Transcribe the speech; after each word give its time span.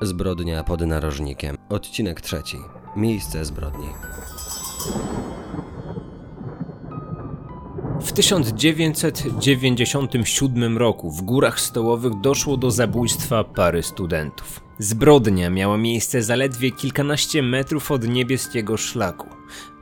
Zbrodnia 0.00 0.64
pod 0.64 0.80
narożnikiem. 0.80 1.56
Odcinek 1.68 2.20
trzeci. 2.20 2.56
Miejsce 2.96 3.44
zbrodni. 3.44 3.88
W 8.00 8.12
1997 8.12 10.78
roku 10.78 11.10
w 11.10 11.22
Górach 11.22 11.60
Stołowych 11.60 12.20
doszło 12.20 12.56
do 12.56 12.70
zabójstwa 12.70 13.44
pary 13.44 13.82
studentów. 13.82 14.60
Zbrodnia 14.78 15.50
miała 15.50 15.78
miejsce 15.78 16.22
zaledwie 16.22 16.70
kilkanaście 16.70 17.42
metrów 17.42 17.90
od 17.90 18.08
niebieskiego 18.08 18.76
szlaku. 18.76 19.26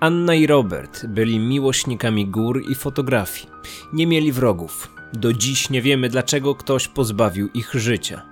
Anna 0.00 0.34
i 0.34 0.46
Robert 0.46 1.06
byli 1.06 1.38
miłośnikami 1.38 2.26
gór 2.26 2.62
i 2.70 2.74
fotografii. 2.74 3.48
Nie 3.92 4.06
mieli 4.06 4.32
wrogów. 4.32 4.93
Do 5.14 5.32
dziś 5.32 5.70
nie 5.70 5.82
wiemy, 5.82 6.08
dlaczego 6.08 6.54
ktoś 6.54 6.88
pozbawił 6.88 7.48
ich 7.54 7.74
życia. 7.74 8.22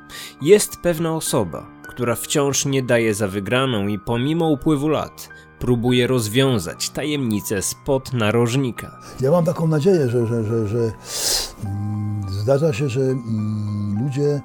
Jest 0.42 0.76
pewna 0.76 1.14
osoba, 1.14 1.66
która 1.88 2.14
wciąż 2.14 2.64
nie 2.64 2.82
daje 2.82 3.14
za 3.14 3.28
wygraną 3.28 3.86
i 3.86 3.98
pomimo 3.98 4.48
upływu 4.48 4.88
lat 4.88 5.28
próbuje 5.58 6.06
rozwiązać 6.06 6.90
tajemnicę 6.90 7.62
spod 7.62 8.12
narożnika. 8.12 8.98
Ja 9.20 9.30
mam 9.30 9.44
taką 9.44 9.66
nadzieję, 9.66 10.08
że, 10.08 10.26
że, 10.26 10.44
że, 10.44 10.68
że 10.68 10.92
mm, 11.64 12.22
zdarza 12.28 12.72
się, 12.72 12.88
że 12.88 13.00
mm, 13.00 14.04
ludzie, 14.04 14.40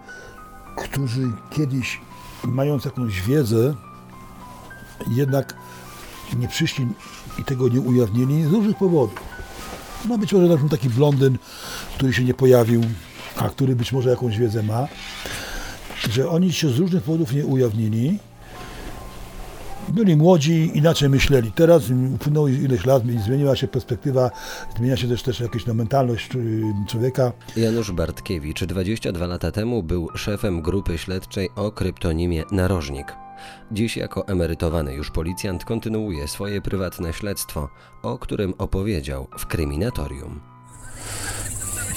którzy 0.75 1.31
kiedyś 1.49 2.01
mając 2.43 2.85
jakąś 2.85 3.21
wiedzę, 3.21 3.73
jednak 5.07 5.55
nie 6.39 6.47
przyszli 6.47 6.87
i 7.39 7.43
tego 7.43 7.67
nie 7.67 7.81
ujawnili 7.81 8.43
z 8.43 8.51
różnych 8.51 8.77
powodów. 8.77 9.36
No 10.05 10.17
być 10.17 10.33
może 10.33 10.47
na 10.47 10.69
taki 10.69 10.89
blondyn, 10.89 11.37
który 11.95 12.13
się 12.13 12.23
nie 12.23 12.33
pojawił, 12.33 12.81
a 13.35 13.49
który 13.49 13.75
być 13.75 13.91
może 13.91 14.09
jakąś 14.09 14.37
wiedzę 14.37 14.63
ma, 14.63 14.87
że 16.09 16.29
oni 16.29 16.53
się 16.53 16.69
z 16.69 16.77
różnych 16.77 17.03
powodów 17.03 17.33
nie 17.33 17.45
ujawnili. 17.45 18.19
Byli 19.89 20.15
młodzi, 20.15 20.71
inaczej 20.73 21.09
myśleli. 21.09 21.51
Teraz 21.51 21.83
upłynęło 22.15 22.47
ileś 22.47 22.85
lat, 22.85 23.03
zmieniła 23.25 23.55
się 23.55 23.67
perspektywa, 23.67 24.31
zmienia 24.77 24.97
się 24.97 25.07
też, 25.07 25.23
też 25.23 25.39
jakaś 25.39 25.65
no, 25.65 25.73
mentalność 25.73 26.35
y, 26.35 26.63
człowieka. 26.87 27.31
Janusz 27.57 27.91
Bartkiewicz 27.91 28.63
22 28.63 29.27
lata 29.27 29.51
temu 29.51 29.83
był 29.83 30.09
szefem 30.15 30.61
grupy 30.61 30.97
śledczej 30.97 31.49
o 31.55 31.71
kryptonimie 31.71 32.43
Narożnik. 32.51 33.26
Dziś 33.71 33.97
jako 33.97 34.27
emerytowany 34.27 34.93
już 34.93 35.11
policjant 35.11 35.65
kontynuuje 35.65 36.27
swoje 36.27 36.61
prywatne 36.61 37.13
śledztwo, 37.13 37.69
o 38.01 38.17
którym 38.17 38.53
opowiedział 38.57 39.27
w 39.37 39.45
kryminatorium. 39.45 40.41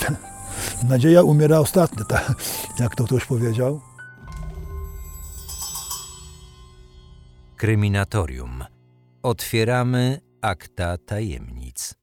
Nadzieja 0.89 1.23
umiera 1.23 1.59
ostatnia, 1.59 2.05
tak, 2.05 2.35
jak 2.79 2.97
to 2.97 3.05
ktoś 3.05 3.25
powiedział. 3.25 3.81
Kryminatorium. 7.57 8.65
Otwieramy 9.23 10.21
akta 10.41 10.99
tajemnic. 10.99 12.00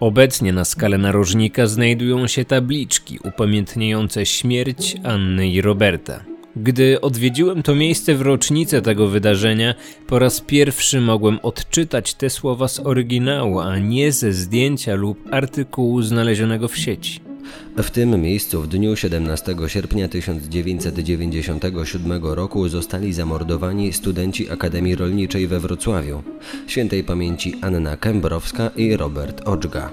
Obecnie 0.00 0.52
na 0.52 0.64
skalę 0.64 0.98
narożnika 0.98 1.66
znajdują 1.66 2.26
się 2.26 2.44
tabliczki 2.44 3.18
upamiętniające 3.24 4.26
śmierć 4.26 4.96
Anny 5.04 5.48
i 5.48 5.60
Roberta. 5.60 6.24
Gdy 6.56 7.00
odwiedziłem 7.00 7.62
to 7.62 7.74
miejsce 7.74 8.14
w 8.14 8.22
rocznicę 8.22 8.82
tego 8.82 9.08
wydarzenia, 9.08 9.74
po 10.06 10.18
raz 10.18 10.40
pierwszy 10.40 11.00
mogłem 11.00 11.38
odczytać 11.42 12.14
te 12.14 12.30
słowa 12.30 12.68
z 12.68 12.80
oryginału, 12.80 13.60
a 13.60 13.78
nie 13.78 14.12
ze 14.12 14.32
zdjęcia 14.32 14.94
lub 14.94 15.18
artykułu 15.30 16.02
znalezionego 16.02 16.68
w 16.68 16.76
sieci. 16.76 17.27
W 17.76 17.90
tym 17.90 18.22
miejscu 18.22 18.62
w 18.62 18.68
dniu 18.68 18.96
17 18.96 19.56
sierpnia 19.66 20.08
1997 20.08 22.24
roku 22.24 22.68
zostali 22.68 23.12
zamordowani 23.12 23.92
studenci 23.92 24.50
Akademii 24.50 24.94
Rolniczej 24.94 25.46
we 25.46 25.60
Wrocławiu, 25.60 26.22
świętej 26.66 27.04
pamięci 27.04 27.54
Anna 27.60 27.96
Kębrowska 27.96 28.70
i 28.76 28.96
Robert 28.96 29.48
Oczga. 29.48 29.90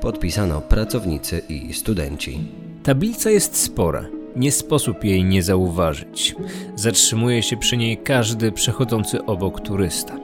Podpisano 0.00 0.60
pracownicy 0.60 1.42
i 1.48 1.74
studenci. 1.74 2.38
Tablica 2.82 3.30
jest 3.30 3.56
spora, 3.56 4.08
nie 4.36 4.52
sposób 4.52 5.04
jej 5.04 5.24
nie 5.24 5.42
zauważyć. 5.42 6.36
Zatrzymuje 6.76 7.42
się 7.42 7.56
przy 7.56 7.76
niej 7.76 7.96
każdy 7.96 8.52
przechodzący 8.52 9.24
obok 9.24 9.60
turysta. 9.60 10.16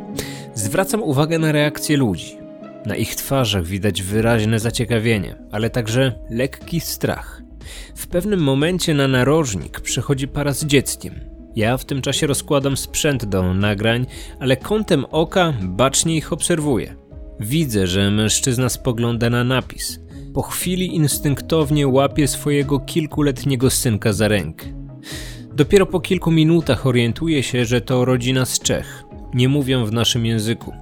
Zwracam 0.55 1.03
uwagę 1.03 1.39
na 1.39 1.53
reakcję 1.53 1.97
ludzi. 1.97 2.44
Na 2.87 2.97
ich 2.97 3.17
twarzach 3.17 3.65
widać 3.65 4.03
wyraźne 4.03 4.59
zaciekawienie, 4.59 5.37
ale 5.53 5.71
także 5.71 6.19
lekki 6.31 6.81
strach. 6.81 7.43
W 7.97 8.07
pewnym 8.07 8.41
momencie 8.41 8.95
na 8.95 9.09
narożnik 9.09 9.81
przychodzi 9.81 10.29
para 10.29 10.53
z 10.53 10.65
dzieckiem. 10.65 11.21
Ja 11.57 11.77
w 11.77 11.85
tym 11.85 12.03
czasie 12.03 12.27
rozkładam 12.27 12.77
sprzęt 12.77 13.25
do 13.25 13.55
nagrań, 13.55 14.07
ale 14.41 14.57
kątem 14.57 15.05
oka 15.05 15.55
bacznie 15.63 16.17
ich 16.17 16.33
obserwuję. 16.33 16.97
Widzę, 17.41 17.87
że 17.87 18.11
mężczyzna 18.11 18.69
spogląda 18.69 19.31
na 19.31 19.45
napis. 19.45 20.01
Po 20.35 20.43
chwili 20.43 20.97
instynktownie 20.97 21.89
łapie 21.89 22.29
swojego 22.29 22.81
kilkuletniego 22.81 23.71
synka 23.71 24.13
za 24.13 24.29
rękę. 24.29 24.67
Dopiero 25.55 25.87
po 25.87 26.01
kilku 26.01 26.31
minutach 26.31 26.87
orientuję 26.87 27.43
się, 27.43 27.65
że 27.65 27.81
to 27.81 28.05
rodzina 28.05 28.45
z 28.45 28.61
Czech. 28.61 29.05
Nie 29.35 29.49
mówią 29.49 29.87
w 29.87 29.93
naszym 29.93 30.27
języku. 30.27 30.73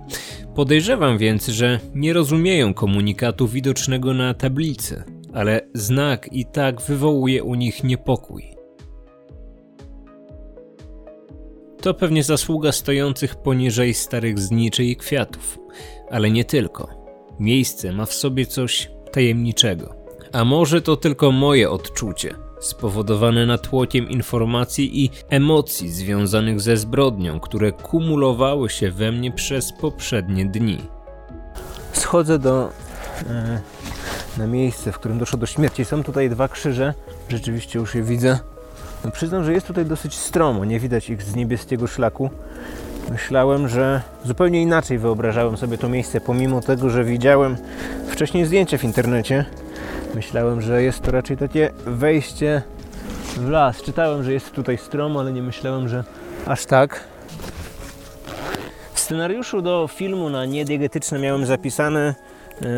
Podejrzewam 0.54 1.18
więc, 1.18 1.46
że 1.46 1.80
nie 1.94 2.12
rozumieją 2.12 2.74
komunikatu 2.74 3.48
widocznego 3.48 4.14
na 4.14 4.34
tablicy, 4.34 5.04
ale 5.32 5.60
znak 5.74 6.32
i 6.32 6.46
tak 6.46 6.80
wywołuje 6.80 7.44
u 7.44 7.54
nich 7.54 7.84
niepokój. 7.84 8.54
To 11.82 11.94
pewnie 11.94 12.24
zasługa 12.24 12.72
stojących 12.72 13.36
poniżej 13.36 13.94
starych 13.94 14.38
zniczy 14.38 14.84
i 14.84 14.96
kwiatów, 14.96 15.58
ale 16.10 16.30
nie 16.30 16.44
tylko. 16.44 16.88
Miejsce 17.40 17.92
ma 17.92 18.06
w 18.06 18.12
sobie 18.12 18.46
coś 18.46 18.90
tajemniczego. 19.12 19.94
A 20.32 20.44
może 20.44 20.82
to 20.82 20.96
tylko 20.96 21.32
moje 21.32 21.70
odczucie, 21.70 22.34
spowodowane 22.62 23.46
natłokiem 23.46 24.08
informacji 24.08 25.04
i 25.04 25.10
emocji 25.28 25.90
związanych 25.90 26.60
ze 26.60 26.76
zbrodnią, 26.76 27.40
które 27.40 27.72
kumulowały 27.72 28.70
się 28.70 28.90
we 28.90 29.12
mnie 29.12 29.32
przez 29.32 29.72
poprzednie 29.72 30.44
dni. 30.44 30.78
Schodzę 31.92 32.38
do 32.38 32.70
e, 33.30 33.60
na 34.38 34.46
miejsce, 34.46 34.92
w 34.92 34.98
którym 34.98 35.18
doszło 35.18 35.38
do 35.38 35.46
śmierci. 35.46 35.84
Są 35.84 36.04
tutaj 36.04 36.30
dwa 36.30 36.48
krzyże, 36.48 36.94
rzeczywiście 37.28 37.78
już 37.78 37.94
je 37.94 38.02
widzę. 38.02 38.38
No, 39.04 39.10
przyznam, 39.10 39.44
że 39.44 39.52
jest 39.52 39.66
tutaj 39.66 39.86
dosyć 39.86 40.14
stromo, 40.14 40.64
nie 40.64 40.80
widać 40.80 41.10
ich 41.10 41.22
z 41.22 41.34
niebieskiego 41.34 41.86
szlaku. 41.86 42.30
Myślałem, 43.10 43.68
że 43.68 44.02
zupełnie 44.24 44.62
inaczej 44.62 44.98
wyobrażałem 44.98 45.56
sobie 45.56 45.78
to 45.78 45.88
miejsce, 45.88 46.20
pomimo 46.20 46.60
tego, 46.60 46.90
że 46.90 47.04
widziałem 47.04 47.56
wcześniej 48.08 48.46
zdjęcia 48.46 48.78
w 48.78 48.84
internecie. 48.84 49.44
Myślałem, 50.14 50.60
że 50.60 50.82
jest 50.82 51.02
to 51.02 51.10
raczej 51.10 51.36
takie 51.36 51.70
wejście 51.86 52.62
w 53.36 53.48
las. 53.48 53.82
Czytałem, 53.82 54.24
że 54.24 54.32
jest 54.32 54.52
tutaj 54.52 54.78
stromo, 54.78 55.20
ale 55.20 55.32
nie 55.32 55.42
myślałem, 55.42 55.88
że 55.88 56.04
aż 56.46 56.66
tak. 56.66 57.04
W 58.92 59.00
scenariuszu 59.00 59.62
do 59.62 59.88
filmu 59.88 60.30
na 60.30 60.44
niediegetyczne 60.44 61.18
miałem 61.18 61.46
zapisane 61.46 62.14
yy, 62.60 62.68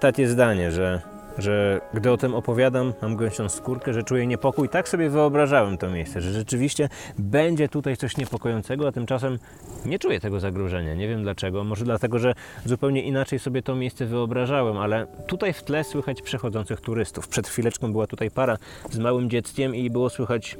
takie 0.00 0.28
zdanie, 0.28 0.72
że 0.72 1.00
że 1.38 1.80
gdy 1.94 2.12
o 2.12 2.16
tym 2.16 2.34
opowiadam, 2.34 2.92
mam 3.02 3.16
gęsią 3.16 3.48
skórkę, 3.48 3.94
że 3.94 4.02
czuję 4.02 4.26
niepokój. 4.26 4.68
Tak 4.68 4.88
sobie 4.88 5.10
wyobrażałem 5.10 5.78
to 5.78 5.90
miejsce, 5.90 6.20
że 6.20 6.32
rzeczywiście 6.32 6.88
będzie 7.18 7.68
tutaj 7.68 7.96
coś 7.96 8.16
niepokojącego, 8.16 8.88
a 8.88 8.92
tymczasem 8.92 9.38
nie 9.84 9.98
czuję 9.98 10.20
tego 10.20 10.40
zagrożenia. 10.40 10.94
Nie 10.94 11.08
wiem 11.08 11.22
dlaczego. 11.22 11.64
Może 11.64 11.84
dlatego, 11.84 12.18
że 12.18 12.34
zupełnie 12.64 13.02
inaczej 13.02 13.38
sobie 13.38 13.62
to 13.62 13.74
miejsce 13.74 14.06
wyobrażałem, 14.06 14.78
ale 14.78 15.06
tutaj 15.26 15.52
w 15.52 15.62
tle 15.62 15.84
słychać 15.84 16.22
przechodzących 16.22 16.80
turystów. 16.80 17.28
Przed 17.28 17.48
chwileczką 17.48 17.92
była 17.92 18.06
tutaj 18.06 18.30
para 18.30 18.58
z 18.90 18.98
małym 18.98 19.30
dzieckiem 19.30 19.74
i 19.74 19.90
było 19.90 20.10
słychać 20.10 20.56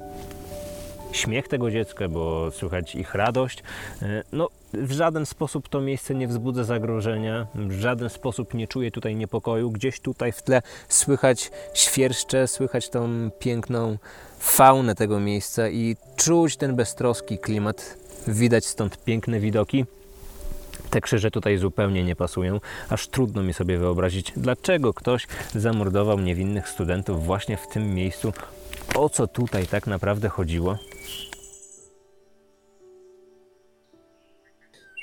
śmiech 1.16 1.48
tego 1.48 1.70
dziecka, 1.70 2.08
było 2.08 2.50
słychać 2.50 2.94
ich 2.94 3.14
radość. 3.14 3.62
E, 4.02 4.22
no, 4.32 4.48
w 4.72 4.92
żaden 4.92 5.26
sposób 5.26 5.68
to 5.68 5.80
miejsce 5.80 6.14
nie 6.14 6.28
wzbudza 6.28 6.64
zagrożenia, 6.64 7.46
w 7.54 7.72
żaden 7.72 8.08
sposób 8.08 8.54
nie 8.54 8.68
czuję 8.68 8.90
tutaj 8.90 9.16
niepokoju. 9.16 9.70
Gdzieś 9.70 10.00
tutaj 10.00 10.32
w 10.32 10.42
tle 10.42 10.62
słychać 10.88 11.50
świerszcze, 11.74 12.48
słychać 12.48 12.90
tą 12.90 13.30
piękną 13.38 13.98
faunę 14.38 14.94
tego 14.94 15.20
miejsca 15.20 15.68
i 15.68 15.96
czuć 16.16 16.56
ten 16.56 16.76
beztroski 16.76 17.38
klimat. 17.38 17.96
Widać 18.28 18.66
stąd 18.66 19.04
piękne 19.04 19.40
widoki. 19.40 19.84
Te 20.90 21.00
krzyże 21.00 21.30
tutaj 21.30 21.56
zupełnie 21.56 22.04
nie 22.04 22.16
pasują, 22.16 22.60
aż 22.88 23.08
trudno 23.08 23.42
mi 23.42 23.54
sobie 23.54 23.78
wyobrazić, 23.78 24.32
dlaczego 24.36 24.94
ktoś 24.94 25.26
zamordował 25.54 26.20
niewinnych 26.20 26.68
studentów 26.68 27.24
właśnie 27.24 27.56
w 27.56 27.68
tym 27.68 27.94
miejscu. 27.94 28.32
O 28.94 29.08
co 29.08 29.26
tutaj 29.26 29.66
tak 29.66 29.86
naprawdę 29.86 30.28
chodziło? 30.28 30.78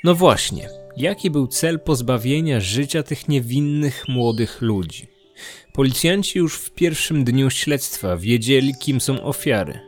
No 0.04 0.14
właśnie, 0.14 0.68
jaki 0.96 1.30
był 1.30 1.46
cel 1.46 1.80
pozbawienia 1.80 2.60
życia 2.60 3.02
tych 3.02 3.28
niewinnych 3.28 4.08
młodych 4.08 4.62
ludzi? 4.62 5.06
Policjanci 5.72 6.38
już 6.38 6.56
w 6.56 6.70
pierwszym 6.70 7.24
dniu 7.24 7.50
śledztwa 7.50 8.16
wiedzieli, 8.16 8.74
kim 8.80 9.00
są 9.00 9.22
ofiary. 9.22 9.80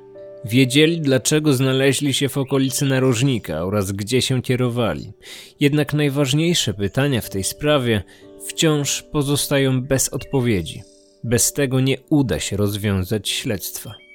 Wiedzieli, 0.44 1.00
dlaczego 1.00 1.52
znaleźli 1.52 2.14
się 2.14 2.28
w 2.28 2.38
okolicy 2.38 2.84
narożnika 2.84 3.64
oraz 3.64 3.92
gdzie 3.92 4.22
się 4.22 4.42
kierowali. 4.42 5.12
Jednak 5.60 5.94
najważniejsze 5.94 6.74
pytania 6.74 7.20
w 7.20 7.30
tej 7.30 7.44
sprawie 7.44 8.02
wciąż 8.48 9.02
pozostają 9.02 9.82
bez 9.82 10.08
odpowiedzi. 10.08 10.82
Bez 11.24 11.52
tego 11.52 11.80
nie 11.80 11.96
uda 12.10 12.40
się 12.40 12.56
rozwiązać 12.56 13.28
śledztwa. 13.28 14.05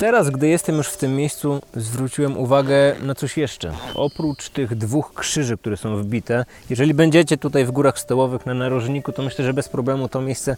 Teraz, 0.00 0.30
gdy 0.30 0.48
jestem 0.48 0.76
już 0.76 0.88
w 0.88 0.96
tym 0.96 1.16
miejscu, 1.16 1.60
zwróciłem 1.76 2.38
uwagę 2.38 2.96
na 3.02 3.14
coś 3.14 3.36
jeszcze. 3.36 3.72
Oprócz 3.94 4.48
tych 4.48 4.74
dwóch 4.74 5.14
krzyży, 5.14 5.58
które 5.58 5.76
są 5.76 5.96
wbite, 5.96 6.44
jeżeli 6.70 6.94
będziecie 6.94 7.36
tutaj 7.36 7.64
w 7.64 7.70
górach 7.70 7.98
stołowych 7.98 8.46
na 8.46 8.54
narożniku, 8.54 9.12
to 9.12 9.22
myślę, 9.22 9.44
że 9.44 9.54
bez 9.54 9.68
problemu 9.68 10.08
to 10.08 10.20
miejsce 10.20 10.56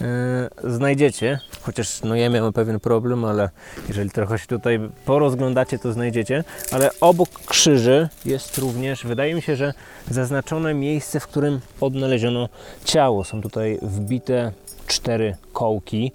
yy, 0.00 0.70
znajdziecie. 0.70 1.38
Chociaż 1.62 2.02
no 2.02 2.14
ja 2.14 2.30
miałem 2.30 2.52
pewien 2.52 2.80
problem, 2.80 3.24
ale 3.24 3.50
jeżeli 3.88 4.10
trochę 4.10 4.38
się 4.38 4.46
tutaj 4.46 4.80
porozglądacie, 5.04 5.78
to 5.78 5.92
znajdziecie. 5.92 6.44
Ale 6.72 6.90
obok 7.00 7.28
krzyży 7.46 8.08
jest 8.24 8.58
również, 8.58 9.04
wydaje 9.06 9.34
mi 9.34 9.42
się, 9.42 9.56
że 9.56 9.74
zaznaczone 10.10 10.74
miejsce, 10.74 11.20
w 11.20 11.26
którym 11.26 11.60
odnaleziono 11.80 12.48
ciało. 12.84 13.24
Są 13.24 13.42
tutaj 13.42 13.78
wbite 13.82 14.52
cztery 14.86 15.36
kołki. 15.52 16.12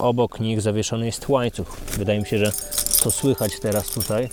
Obok 0.00 0.40
nich 0.40 0.60
zawieszony 0.60 1.06
jest 1.06 1.28
łańcuch. 1.28 1.76
Wydaje 1.98 2.18
mi 2.18 2.26
się, 2.26 2.38
że 2.38 2.52
to 3.02 3.10
słychać 3.10 3.60
teraz 3.60 3.88
tutaj, 3.88 4.28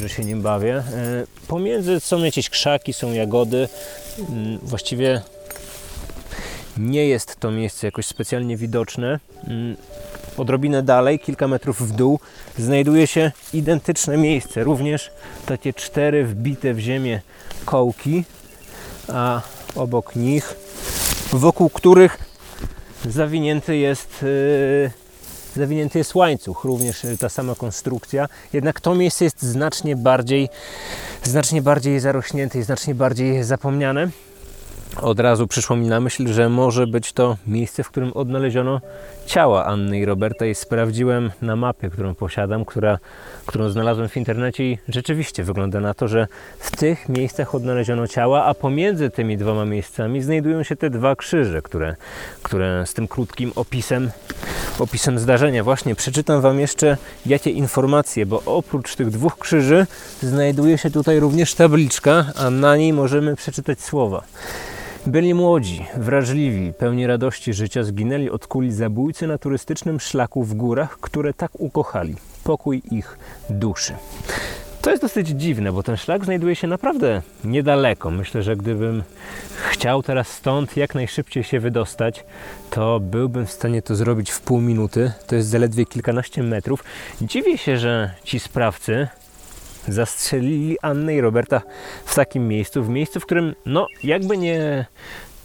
że 0.00 0.08
się 0.08 0.24
nim 0.24 0.42
bawię. 0.42 0.82
Yy, 1.18 1.26
pomiędzy 1.48 2.00
są 2.00 2.18
jakieś 2.18 2.50
krzaki, 2.50 2.92
są 2.92 3.12
jagody. 3.12 3.68
Yy, 4.18 4.24
właściwie 4.62 5.22
nie 6.78 7.06
jest 7.06 7.36
to 7.40 7.50
miejsce 7.50 7.86
jakoś 7.86 8.06
specjalnie 8.06 8.56
widoczne. 8.56 9.20
Odrobinę 10.36 10.82
dalej, 10.82 11.18
kilka 11.18 11.48
metrów 11.48 11.88
w 11.88 11.92
dół, 11.92 12.20
znajduje 12.58 13.06
się 13.06 13.32
identyczne 13.52 14.16
miejsce. 14.16 14.64
Również 14.64 15.10
takie 15.46 15.72
cztery 15.72 16.26
wbite 16.26 16.74
w 16.74 16.78
ziemię 16.78 17.20
kołki, 17.64 18.24
a 19.08 19.40
obok 19.74 20.16
nich, 20.16 20.54
wokół 21.32 21.70
których 21.70 22.18
zawinięty 23.04 23.76
jest, 23.76 24.22
yy, 24.22 24.90
zawinięty 25.58 25.98
jest 25.98 26.14
łańcuch, 26.14 26.64
również 26.64 27.06
ta 27.20 27.28
sama 27.28 27.54
konstrukcja. 27.54 28.28
Jednak 28.52 28.80
to 28.80 28.94
miejsce 28.94 29.24
jest 29.24 29.42
znacznie 29.42 29.96
bardziej, 29.96 30.48
znacznie 31.22 31.62
bardziej 31.62 32.00
zarośnięte 32.00 32.58
i 32.58 32.62
znacznie 32.62 32.94
bardziej 32.94 33.44
zapomniane 33.44 34.08
od 35.02 35.20
razu 35.20 35.46
przyszło 35.46 35.76
mi 35.76 35.86
na 35.86 36.00
myśl, 36.00 36.32
że 36.32 36.48
może 36.48 36.86
być 36.86 37.12
to 37.12 37.36
miejsce, 37.46 37.84
w 37.84 37.88
którym 37.88 38.12
odnaleziono 38.12 38.80
ciała 39.26 39.64
Anny 39.64 39.98
i 39.98 40.04
Roberta 40.04 40.46
i 40.46 40.54
sprawdziłem 40.54 41.30
na 41.42 41.56
mapie, 41.56 41.90
którą 41.90 42.14
posiadam, 42.14 42.64
która, 42.64 42.98
którą 43.46 43.70
znalazłem 43.70 44.08
w 44.08 44.16
internecie 44.16 44.64
i 44.64 44.78
rzeczywiście 44.88 45.44
wygląda 45.44 45.80
na 45.80 45.94
to, 45.94 46.08
że 46.08 46.26
w 46.58 46.76
tych 46.76 47.08
miejscach 47.08 47.54
odnaleziono 47.54 48.06
ciała, 48.06 48.44
a 48.44 48.54
pomiędzy 48.54 49.10
tymi 49.10 49.36
dwoma 49.36 49.64
miejscami 49.64 50.22
znajdują 50.22 50.62
się 50.62 50.76
te 50.76 50.90
dwa 50.90 51.16
krzyże, 51.16 51.62
które, 51.62 51.96
które 52.42 52.86
z 52.86 52.94
tym 52.94 53.08
krótkim 53.08 53.52
opisem, 53.56 54.10
opisem 54.78 55.18
zdarzenia. 55.18 55.64
Właśnie 55.64 55.94
przeczytam 55.94 56.40
Wam 56.40 56.60
jeszcze 56.60 56.96
jakie 57.26 57.50
informacje, 57.50 58.26
bo 58.26 58.42
oprócz 58.46 58.96
tych 58.96 59.10
dwóch 59.10 59.38
krzyży 59.38 59.86
znajduje 60.22 60.78
się 60.78 60.90
tutaj 60.90 61.20
również 61.20 61.54
tabliczka, 61.54 62.24
a 62.36 62.50
na 62.50 62.76
niej 62.76 62.92
możemy 62.92 63.36
przeczytać 63.36 63.80
słowa. 63.80 64.22
Byli 65.08 65.34
młodzi, 65.34 65.86
wrażliwi, 65.96 66.72
pełni 66.72 67.06
radości 67.06 67.52
życia, 67.52 67.82
zginęli 67.82 68.30
od 68.30 68.46
kuli 68.46 68.72
zabójcy 68.72 69.26
na 69.26 69.38
turystycznym 69.38 70.00
szlaku 70.00 70.44
w 70.44 70.54
górach, 70.54 70.98
które 71.00 71.34
tak 71.34 71.50
ukochali. 71.54 72.16
Pokój 72.44 72.82
ich 72.90 73.18
duszy. 73.50 73.94
To 74.82 74.90
jest 74.90 75.02
dosyć 75.02 75.28
dziwne, 75.28 75.72
bo 75.72 75.82
ten 75.82 75.96
szlak 75.96 76.24
znajduje 76.24 76.56
się 76.56 76.66
naprawdę 76.66 77.22
niedaleko. 77.44 78.10
Myślę, 78.10 78.42
że 78.42 78.56
gdybym 78.56 79.02
chciał 79.70 80.02
teraz 80.02 80.28
stąd 80.28 80.76
jak 80.76 80.94
najszybciej 80.94 81.44
się 81.44 81.60
wydostać, 81.60 82.24
to 82.70 83.00
byłbym 83.00 83.46
w 83.46 83.52
stanie 83.52 83.82
to 83.82 83.94
zrobić 83.94 84.30
w 84.30 84.40
pół 84.40 84.60
minuty. 84.60 85.12
To 85.26 85.34
jest 85.34 85.48
zaledwie 85.48 85.86
kilkanaście 85.86 86.42
metrów. 86.42 86.84
Dziwię 87.22 87.58
się, 87.58 87.78
że 87.78 88.14
ci 88.24 88.40
sprawcy 88.40 89.08
zastrzelili 89.92 90.76
Annę 90.82 91.14
i 91.14 91.20
Roberta 91.20 91.62
w 92.04 92.14
takim 92.14 92.48
miejscu, 92.48 92.84
w 92.84 92.88
miejscu, 92.88 93.20
w 93.20 93.26
którym, 93.26 93.54
no, 93.66 93.86
jakby 94.04 94.38
nie, 94.38 94.86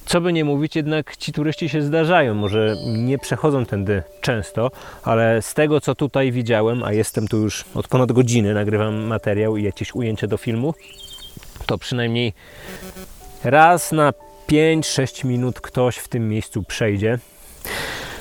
co 0.05 0.21
by 0.21 0.33
nie 0.33 0.45
mówić, 0.45 0.75
jednak 0.75 1.17
ci 1.17 1.33
turyści 1.33 1.69
się 1.69 1.81
zdarzają. 1.81 2.33
Może 2.33 2.75
nie 2.97 3.17
przechodzą 3.17 3.65
tędy 3.65 4.03
często, 4.21 4.71
ale 5.03 5.41
z 5.41 5.53
tego, 5.53 5.81
co 5.81 5.95
tutaj 5.95 6.31
widziałem, 6.31 6.83
a 6.83 6.93
jestem 6.93 7.27
tu 7.27 7.37
już 7.37 7.65
od 7.73 7.87
ponad 7.87 8.11
godziny, 8.11 8.53
nagrywam 8.53 8.95
materiał 8.95 9.57
i 9.57 9.63
jakieś 9.63 9.95
ujęcia 9.95 10.27
do 10.27 10.37
filmu, 10.37 10.73
to 11.65 11.77
przynajmniej 11.77 12.33
raz 13.43 13.91
na 13.91 14.13
5-6 14.49 15.25
minut 15.25 15.61
ktoś 15.61 15.97
w 15.97 16.07
tym 16.07 16.29
miejscu 16.29 16.63
przejdzie. 16.63 17.19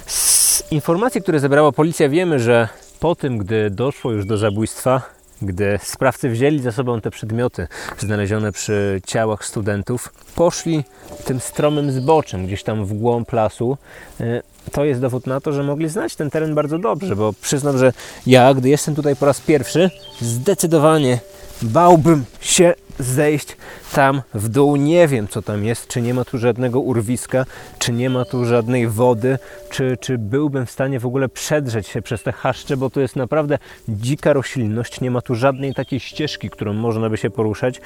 Z 0.07 0.73
informacji, 0.73 1.23
które 1.23 1.41
zebrała 1.41 1.73
policja, 1.73 2.09
wiemy, 2.09 2.39
że 2.39 2.69
po 3.01 3.15
tym, 3.15 3.39
gdy 3.39 3.71
doszło 3.71 4.13
już 4.13 4.27
do 4.27 4.37
zabójstwa, 4.37 5.03
gdy 5.43 5.79
sprawcy 5.83 6.29
wzięli 6.29 6.59
ze 6.59 6.73
sobą 6.73 7.01
te 7.01 7.11
przedmioty 7.11 7.69
znalezione 7.99 8.53
przy 8.53 9.01
ciałach 9.07 9.45
studentów, 9.45 10.13
poszli 10.35 10.85
tym 11.25 11.41
stromym 11.41 11.93
zboczem 11.93 12.47
gdzieś 12.47 12.63
tam 12.63 12.85
w 12.85 12.93
głąb 12.93 13.33
lasu. 13.33 13.79
E, 14.21 14.43
to 14.73 14.85
jest 14.85 15.01
dowód 15.01 15.27
na 15.27 15.41
to, 15.41 15.53
że 15.53 15.63
mogli 15.63 15.89
znać 15.89 16.17
ten 16.17 16.31
teren 16.31 16.55
bardzo 16.55 16.79
dobrze, 16.79 17.17
bo 17.17 17.33
przyznam, 17.33 17.79
że 17.79 17.93
ja, 18.27 18.55
gdy 18.55 18.69
jestem 18.69 18.95
tutaj 18.95 19.17
po 19.17 19.27
raz 19.27 19.41
pierwszy, 19.41 19.91
zdecydowanie 20.21 21.19
bałbym 21.65 22.25
się 22.41 22.75
zejść 22.99 23.57
tam 23.93 24.23
w 24.35 24.49
dół. 24.49 24.77
Nie 24.77 25.09
wiem, 25.09 25.29
co 25.29 25.43
tam 25.43 25.65
jest, 25.65 25.89
czy 25.89 26.03
nie 26.03 26.15
ma 26.15 26.25
tu 26.25 26.39
żadnego 26.39 26.81
urwiska, 26.81 27.47
czy 27.79 27.93
nie 27.93 28.11
ma 28.11 28.25
tu 28.25 28.45
żadnej 28.45 28.89
wody, 28.89 29.39
czy, 29.71 29.97
czy 30.01 30.19
byłbym 30.19 30.67
w 30.67 30.71
stanie 30.71 31.01
w 31.01 31.07
ogóle 31.07 31.29
przedrzeć 31.29 31.87
się 31.87 32.03
przez 32.03 32.23
te 32.23 32.33
chaszcze, 32.33 32.77
bo 32.77 32.91
to 32.91 33.01
jest 33.01 33.17
naprawdę 33.17 33.59
dzika 33.89 34.33
roślinność. 34.33 35.01
Nie 35.01 35.11
ma 35.11 35.21
tu 35.21 35.35
żadnej 35.35 35.75
takiej 35.75 36.01
ścieżki, 36.01 36.51
którą 36.51 36.73
można 36.73 37.11
by 37.11 37.17
się 37.17 37.31
poruszać. 37.31 37.81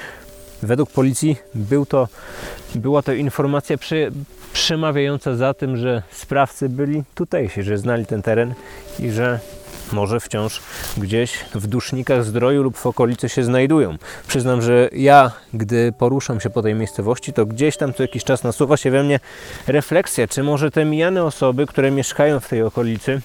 Według 0.62 0.90
policji 0.90 1.36
był 1.54 1.86
to, 1.86 2.08
była 2.74 3.02
to 3.02 3.12
informacja 3.12 3.78
przy, 3.78 4.12
przemawiająca 4.52 5.36
za 5.36 5.54
tym, 5.54 5.76
że 5.76 6.02
sprawcy 6.10 6.68
byli 6.68 7.02
tutejsi, 7.14 7.62
że 7.62 7.78
znali 7.78 8.06
ten 8.06 8.22
teren 8.22 8.54
i 8.98 9.10
że 9.10 9.40
może 9.92 10.20
wciąż 10.20 10.60
gdzieś 10.96 11.38
w 11.54 11.66
dusznikach 11.66 12.24
zdroju 12.24 12.62
lub 12.62 12.76
w 12.76 12.86
okolicy 12.86 13.28
się 13.28 13.44
znajdują. 13.44 13.96
Przyznam, 14.28 14.62
że 14.62 14.88
ja, 14.92 15.30
gdy 15.54 15.92
poruszam 15.98 16.40
się 16.40 16.50
po 16.50 16.62
tej 16.62 16.74
miejscowości, 16.74 17.32
to 17.32 17.46
gdzieś 17.46 17.76
tam 17.76 17.94
co 17.94 18.02
jakiś 18.02 18.24
czas 18.24 18.44
nasuwa 18.44 18.76
się 18.76 18.90
we 18.90 19.02
mnie 19.02 19.20
refleksja, 19.66 20.28
czy 20.28 20.42
może 20.42 20.70
te 20.70 20.84
mijane 20.84 21.24
osoby, 21.24 21.66
które 21.66 21.90
mieszkają 21.90 22.40
w 22.40 22.48
tej 22.48 22.62
okolicy, 22.62 23.20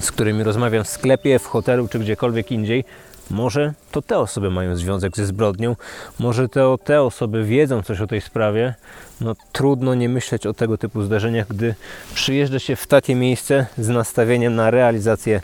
z 0.00 0.12
którymi 0.12 0.42
rozmawiam 0.42 0.84
w 0.84 0.88
sklepie, 0.88 1.38
w 1.38 1.46
hotelu 1.46 1.88
czy 1.88 1.98
gdziekolwiek 1.98 2.52
indziej, 2.52 2.84
może 3.30 3.74
to 3.90 4.02
te 4.02 4.18
osoby 4.18 4.50
mają 4.50 4.76
związek 4.76 5.16
ze 5.16 5.26
zbrodnią, 5.26 5.76
może 6.18 6.48
to 6.48 6.78
te 6.78 7.02
osoby 7.02 7.44
wiedzą 7.44 7.82
coś 7.82 8.00
o 8.00 8.06
tej 8.06 8.20
sprawie. 8.20 8.74
No, 9.20 9.36
trudno 9.52 9.94
nie 9.94 10.08
myśleć 10.08 10.46
o 10.46 10.52
tego 10.52 10.78
typu 10.78 11.02
zdarzeniach, 11.02 11.48
gdy 11.48 11.74
przyjeżdża 12.14 12.58
się 12.58 12.76
w 12.76 12.86
takie 12.86 13.14
miejsce 13.14 13.66
z 13.78 13.88
nastawieniem 13.88 14.54
na 14.54 14.70
realizację 14.70 15.40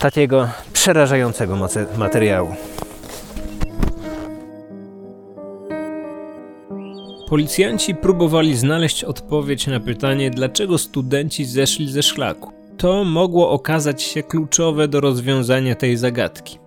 takiego 0.00 0.48
przerażającego 0.72 1.68
materiału. 1.96 2.54
Policjanci 7.28 7.94
próbowali 7.94 8.56
znaleźć 8.56 9.04
odpowiedź 9.04 9.66
na 9.66 9.80
pytanie, 9.80 10.30
dlaczego 10.30 10.78
studenci 10.78 11.44
zeszli 11.44 11.92
ze 11.92 12.02
szlaku. 12.02 12.52
To 12.76 13.04
mogło 13.04 13.50
okazać 13.50 14.02
się 14.02 14.22
kluczowe 14.22 14.88
do 14.88 15.00
rozwiązania 15.00 15.74
tej 15.74 15.96
zagadki. 15.96 16.61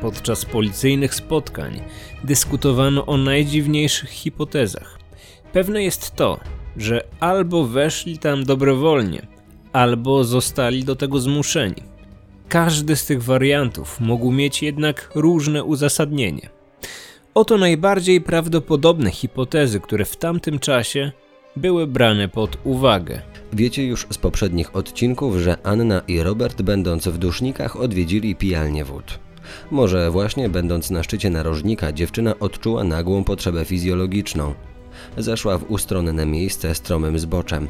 Podczas 0.00 0.44
policyjnych 0.44 1.14
spotkań 1.14 1.80
dyskutowano 2.24 3.06
o 3.06 3.16
najdziwniejszych 3.16 4.10
hipotezach. 4.10 4.98
Pewne 5.52 5.82
jest 5.82 6.16
to, 6.16 6.40
że 6.76 7.04
albo 7.20 7.64
weszli 7.64 8.18
tam 8.18 8.44
dobrowolnie, 8.44 9.26
albo 9.72 10.24
zostali 10.24 10.84
do 10.84 10.96
tego 10.96 11.20
zmuszeni. 11.20 11.82
Każdy 12.48 12.96
z 12.96 13.06
tych 13.06 13.22
wariantów 13.22 14.00
mógł 14.00 14.32
mieć 14.32 14.62
jednak 14.62 15.10
różne 15.14 15.64
uzasadnienie. 15.64 16.48
Oto 17.34 17.58
najbardziej 17.58 18.20
prawdopodobne 18.20 19.10
hipotezy, 19.10 19.80
które 19.80 20.04
w 20.04 20.16
tamtym 20.16 20.58
czasie 20.58 21.12
były 21.56 21.86
brane 21.86 22.28
pod 22.28 22.58
uwagę. 22.64 23.22
Wiecie 23.52 23.86
już 23.86 24.06
z 24.10 24.18
poprzednich 24.18 24.76
odcinków, 24.76 25.36
że 25.36 25.56
Anna 25.62 26.02
i 26.08 26.22
Robert, 26.22 26.62
będąc 26.62 27.08
w 27.08 27.18
dusznikach, 27.18 27.76
odwiedzili 27.76 28.36
pijalnię 28.36 28.84
wód. 28.84 29.25
Może 29.70 30.10
właśnie 30.10 30.48
będąc 30.48 30.90
na 30.90 31.02
szczycie 31.02 31.30
narożnika, 31.30 31.92
dziewczyna 31.92 32.38
odczuła 32.38 32.84
nagłą 32.84 33.24
potrzebę 33.24 33.64
fizjologiczną. 33.64 34.54
Zeszła 35.18 35.58
w 35.58 35.70
ustronne 35.70 36.26
miejsce 36.26 36.74
stromym 36.74 37.18
zboczem. 37.18 37.68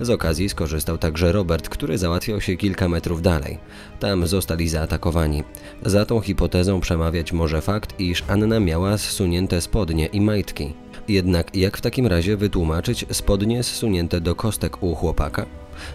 Z 0.00 0.10
okazji 0.10 0.48
skorzystał 0.48 0.98
także 0.98 1.32
Robert, 1.32 1.68
który 1.68 1.98
załatwiał 1.98 2.40
się 2.40 2.56
kilka 2.56 2.88
metrów 2.88 3.22
dalej. 3.22 3.58
Tam 4.00 4.26
zostali 4.26 4.68
zaatakowani. 4.68 5.42
Za 5.86 6.06
tą 6.06 6.20
hipotezą 6.20 6.80
przemawiać 6.80 7.32
może 7.32 7.60
fakt, 7.60 8.00
iż 8.00 8.24
Anna 8.28 8.60
miała 8.60 8.98
zsunięte 8.98 9.60
spodnie 9.60 10.06
i 10.06 10.20
majtki. 10.20 10.74
Jednak 11.08 11.56
jak 11.56 11.76
w 11.76 11.80
takim 11.80 12.06
razie 12.06 12.36
wytłumaczyć 12.36 13.06
spodnie 13.12 13.62
zsunięte 13.62 14.20
do 14.20 14.34
kostek 14.34 14.82
u 14.82 14.94
chłopaka? 14.94 15.46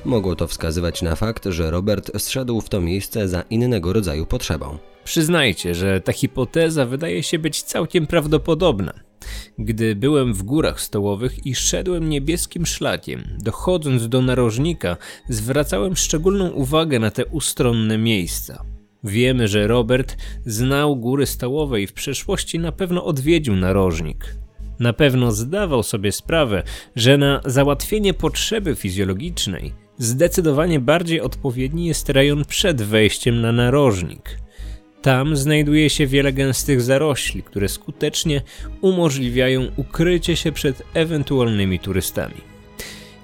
Mogło 0.06 0.36
to 0.36 0.48
wskazywać 0.48 1.02
na 1.02 1.16
fakt, 1.16 1.46
że 1.46 1.72
Robert 1.72 2.12
zszedł 2.18 2.62
w 2.62 2.70
to 2.70 2.82
miejsce 2.82 3.28
za 3.28 3.42
innego 3.42 3.94
rodzaju 3.94 4.26
potrzebą. 4.26 4.78
Przyznajcie, 5.08 5.76
że 5.76 6.02
ta 6.02 6.14
hipoteza 6.14 6.86
wydaje 6.86 7.24
się 7.24 7.40
być 7.40 7.62
całkiem 7.64 8.08
prawdopodobna. 8.08 8.94
Gdy 9.60 9.96
byłem 9.96 10.34
w 10.34 10.44
górach 10.44 10.82
stołowych 10.82 11.46
i 11.46 11.56
szedłem 11.56 12.10
niebieskim 12.10 12.66
szlakiem, 12.66 13.24
dochodząc 13.40 14.10
do 14.10 14.22
narożnika, 14.22 14.98
zwracałem 15.30 15.96
szczególną 15.96 16.50
uwagę 16.50 17.00
na 17.00 17.12
te 17.12 17.26
ustronne 17.26 17.98
miejsca. 17.98 18.66
Wiemy, 19.04 19.48
że 19.48 19.68
Robert 19.68 20.18
znał 20.46 20.96
góry 20.96 21.26
stołowe 21.26 21.82
i 21.82 21.88
w 21.88 21.94
przeszłości 21.94 22.60
na 22.60 22.72
pewno 22.72 23.06
odwiedził 23.06 23.56
narożnik. 23.56 24.36
Na 24.80 24.94
pewno 24.94 25.32
zdawał 25.32 25.84
sobie 25.84 26.12
sprawę, 26.12 26.64
że 26.96 27.18
na 27.18 27.42
załatwienie 27.46 28.14
potrzeby 28.14 28.76
fizjologicznej 28.76 29.74
zdecydowanie 29.98 30.80
bardziej 30.80 31.22
odpowiedni 31.22 31.86
jest 31.86 32.10
rejon 32.10 32.46
przed 32.46 32.82
wejściem 32.82 33.42
na 33.42 33.52
narożnik. 33.52 34.47
Tam 35.02 35.36
znajduje 35.36 35.90
się 35.90 36.08
wiele 36.08 36.34
gęstych 36.34 36.82
zarośli, 36.82 37.44
które 37.44 37.70
skutecznie 37.70 38.42
umożliwiają 38.82 39.68
ukrycie 39.76 40.36
się 40.36 40.52
przed 40.52 40.84
ewentualnymi 40.94 41.80
turystami. 41.80 42.42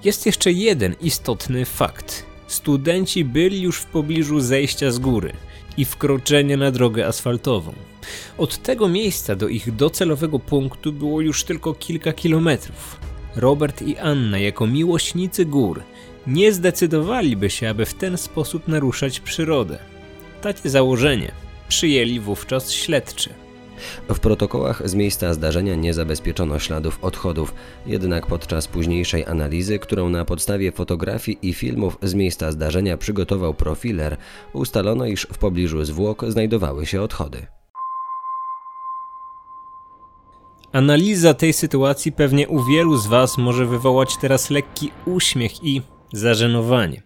Jest 0.03 0.25
jeszcze 0.25 0.51
jeden 0.51 0.95
istotny 1.01 1.65
fakt. 1.65 2.25
Studenci 2.47 3.25
byli 3.25 3.61
już 3.61 3.79
w 3.79 3.85
pobliżu 3.85 4.39
zejścia 4.39 4.91
z 4.91 4.99
góry 4.99 5.33
i 5.77 5.85
wkroczenia 5.85 6.57
na 6.57 6.71
drogę 6.71 7.07
asfaltową. 7.07 7.73
Od 8.37 8.57
tego 8.57 8.89
miejsca 8.89 9.35
do 9.35 9.47
ich 9.47 9.75
docelowego 9.75 10.39
punktu 10.39 10.93
było 10.93 11.21
już 11.21 11.43
tylko 11.43 11.73
kilka 11.73 12.13
kilometrów. 12.13 12.99
Robert 13.35 13.81
i 13.81 13.97
Anna, 13.97 14.39
jako 14.39 14.67
miłośnicy 14.67 15.45
gór, 15.45 15.83
nie 16.27 16.53
zdecydowaliby 16.53 17.49
się, 17.49 17.69
aby 17.69 17.85
w 17.85 17.93
ten 17.93 18.17
sposób 18.17 18.67
naruszać 18.67 19.19
przyrodę. 19.19 19.79
Takie 20.41 20.69
założenie 20.69 21.42
przyjęli 21.73 22.19
wówczas 22.19 22.71
śledczy. 22.71 23.29
W 24.09 24.19
protokołach 24.19 24.89
z 24.89 24.95
miejsca 24.95 25.33
zdarzenia 25.33 25.75
nie 25.75 25.93
zabezpieczono 25.93 26.59
śladów 26.59 26.99
odchodów, 27.01 27.53
jednak 27.85 28.27
podczas 28.27 28.67
późniejszej 28.67 29.25
analizy, 29.25 29.79
którą 29.79 30.09
na 30.09 30.25
podstawie 30.25 30.71
fotografii 30.71 31.37
i 31.41 31.53
filmów 31.53 31.97
z 32.01 32.13
miejsca 32.13 32.51
zdarzenia 32.51 32.97
przygotował 32.97 33.53
profiler, 33.53 34.17
ustalono, 34.53 35.05
iż 35.05 35.27
w 35.33 35.37
pobliżu 35.37 35.85
zwłok 35.85 36.25
znajdowały 36.27 36.85
się 36.85 37.01
odchody. 37.01 37.47
Analiza 40.71 41.33
tej 41.33 41.53
sytuacji 41.53 42.11
pewnie 42.11 42.47
u 42.47 42.63
wielu 42.63 42.97
z 42.97 43.07
Was 43.07 43.37
może 43.37 43.65
wywołać 43.65 44.09
teraz 44.21 44.49
lekki 44.49 44.91
uśmiech 45.05 45.63
i 45.63 45.81
zażenowanie. 46.13 47.01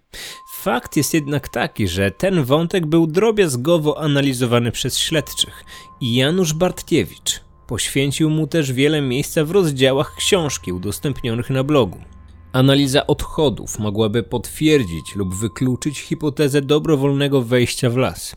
Fakt 0.68 0.98
jest 0.98 1.14
jednak 1.14 1.50
taki, 1.50 1.88
że 1.88 2.12
ten 2.12 2.44
wątek 2.44 2.86
był 2.86 3.08
drobiazgowo 3.08 4.02
analizowany 4.02 4.72
przez 4.72 5.00
śledczych 5.00 5.66
i 6.02 6.16
Janusz 6.16 6.54
Bartkiewicz 6.54 7.42
poświęcił 7.68 8.30
mu 8.30 8.48
też 8.48 8.72
wiele 8.72 9.02
miejsca 9.02 9.46
w 9.46 9.52
rozdziałach 9.52 10.16
książki 10.16 10.74
udostępnionych 10.74 11.50
na 11.50 11.64
blogu. 11.64 11.98
Analiza 12.54 13.08
odchodów 13.08 13.80
mogłaby 13.80 14.24
potwierdzić 14.24 15.16
lub 15.16 15.36
wykluczyć 15.36 16.00
hipotezę 16.00 16.62
dobrowolnego 16.62 17.42
wejścia 17.42 17.90
w 17.90 17.98
las, 17.98 18.36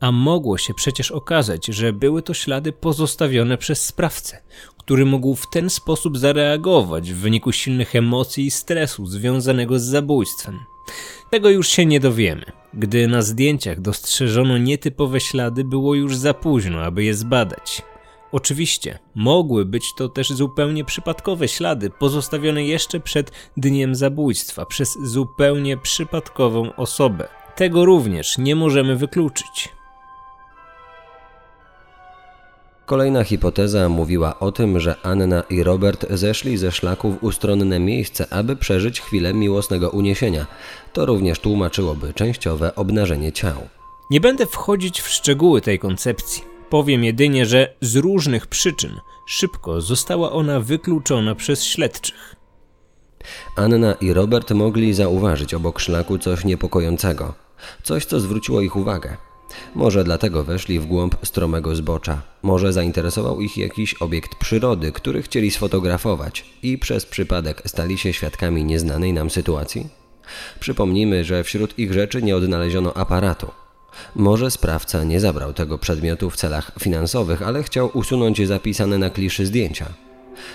a 0.00 0.12
mogło 0.12 0.58
się 0.58 0.74
przecież 0.74 1.10
okazać, 1.10 1.66
że 1.66 1.92
były 1.92 2.22
to 2.22 2.34
ślady 2.34 2.72
pozostawione 2.72 3.58
przez 3.58 3.84
sprawcę, 3.84 4.42
który 4.78 5.06
mógł 5.06 5.34
w 5.34 5.50
ten 5.50 5.70
sposób 5.70 6.18
zareagować 6.18 7.12
w 7.12 7.16
wyniku 7.16 7.52
silnych 7.52 7.96
emocji 7.96 8.46
i 8.46 8.50
stresu 8.50 9.06
związanego 9.06 9.78
z 9.78 9.82
zabójstwem. 9.82 10.75
Tego 11.30 11.50
już 11.50 11.68
się 11.68 11.86
nie 11.86 12.00
dowiemy. 12.00 12.44
Gdy 12.74 13.08
na 13.08 13.22
zdjęciach 13.22 13.80
dostrzeżono 13.80 14.58
nietypowe 14.58 15.20
ślady, 15.20 15.64
było 15.64 15.94
już 15.94 16.16
za 16.16 16.34
późno, 16.34 16.82
aby 16.82 17.04
je 17.04 17.14
zbadać. 17.14 17.82
Oczywiście, 18.32 18.98
mogły 19.14 19.64
być 19.64 19.84
to 19.96 20.08
też 20.08 20.28
zupełnie 20.28 20.84
przypadkowe 20.84 21.48
ślady, 21.48 21.90
pozostawione 21.90 22.64
jeszcze 22.64 23.00
przed 23.00 23.32
dniem 23.56 23.94
zabójstwa 23.94 24.66
przez 24.66 24.98
zupełnie 25.02 25.76
przypadkową 25.76 26.76
osobę. 26.76 27.28
Tego 27.56 27.84
również 27.84 28.38
nie 28.38 28.56
możemy 28.56 28.96
wykluczyć. 28.96 29.75
Kolejna 32.86 33.24
hipoteza 33.24 33.88
mówiła 33.88 34.38
o 34.38 34.52
tym, 34.52 34.80
że 34.80 34.96
Anna 35.02 35.42
i 35.50 35.62
Robert 35.62 36.06
zeszli 36.10 36.56
ze 36.56 36.72
szlaku 36.72 37.10
w 37.10 37.24
ustronne 37.24 37.80
miejsce, 37.80 38.26
aby 38.30 38.56
przeżyć 38.56 39.00
chwilę 39.00 39.34
miłosnego 39.34 39.90
uniesienia. 39.90 40.46
To 40.92 41.06
również 41.06 41.38
tłumaczyłoby 41.38 42.14
częściowe 42.14 42.74
obnażenie 42.74 43.32
ciał. 43.32 43.68
Nie 44.10 44.20
będę 44.20 44.46
wchodzić 44.46 45.00
w 45.00 45.08
szczegóły 45.08 45.60
tej 45.60 45.78
koncepcji. 45.78 46.44
Powiem 46.70 47.04
jedynie, 47.04 47.46
że 47.46 47.74
z 47.80 47.96
różnych 47.96 48.46
przyczyn 48.46 49.00
szybko 49.26 49.80
została 49.80 50.32
ona 50.32 50.60
wykluczona 50.60 51.34
przez 51.34 51.64
śledczych. 51.64 52.36
Anna 53.56 53.94
i 53.94 54.12
Robert 54.12 54.50
mogli 54.50 54.94
zauważyć 54.94 55.54
obok 55.54 55.80
szlaku 55.80 56.18
coś 56.18 56.44
niepokojącego, 56.44 57.34
coś 57.82 58.04
co 58.04 58.20
zwróciło 58.20 58.60
ich 58.60 58.76
uwagę. 58.76 59.16
Może 59.74 60.04
dlatego 60.04 60.44
weszli 60.44 60.80
w 60.80 60.86
głąb 60.86 61.16
stromego 61.22 61.76
zbocza. 61.76 62.22
Może 62.42 62.72
zainteresował 62.72 63.40
ich 63.40 63.58
jakiś 63.58 63.94
obiekt 63.94 64.34
przyrody, 64.34 64.92
który 64.92 65.22
chcieli 65.22 65.50
sfotografować 65.50 66.44
i 66.62 66.78
przez 66.78 67.06
przypadek 67.06 67.62
stali 67.66 67.98
się 67.98 68.12
świadkami 68.12 68.64
nieznanej 68.64 69.12
nam 69.12 69.30
sytuacji? 69.30 69.86
Przypomnijmy, 70.60 71.24
że 71.24 71.44
wśród 71.44 71.78
ich 71.78 71.92
rzeczy 71.92 72.22
nie 72.22 72.36
odnaleziono 72.36 72.94
aparatu. 72.96 73.50
Może 74.14 74.50
sprawca 74.50 75.04
nie 75.04 75.20
zabrał 75.20 75.52
tego 75.52 75.78
przedmiotu 75.78 76.30
w 76.30 76.36
celach 76.36 76.72
finansowych, 76.80 77.42
ale 77.42 77.62
chciał 77.62 77.90
usunąć 77.94 78.46
zapisane 78.46 78.98
na 78.98 79.10
kliszy 79.10 79.46
zdjęcia. 79.46 79.86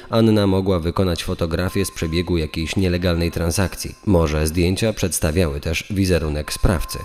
Anna 0.10 0.48
mogła 0.48 0.80
wykonać 0.80 1.24
fotografię 1.24 1.86
z 1.86 1.92
przebiegu 1.92 2.38
jakiejś 2.38 2.76
nielegalnej 2.76 3.32
transakcji. 3.32 3.96
Może 4.06 4.48
zdjęcia 4.48 4.94
przedstawiały 4.94 5.60
też 5.60 5.86
wizerunek 5.90 6.54
sprawcy. 6.54 7.00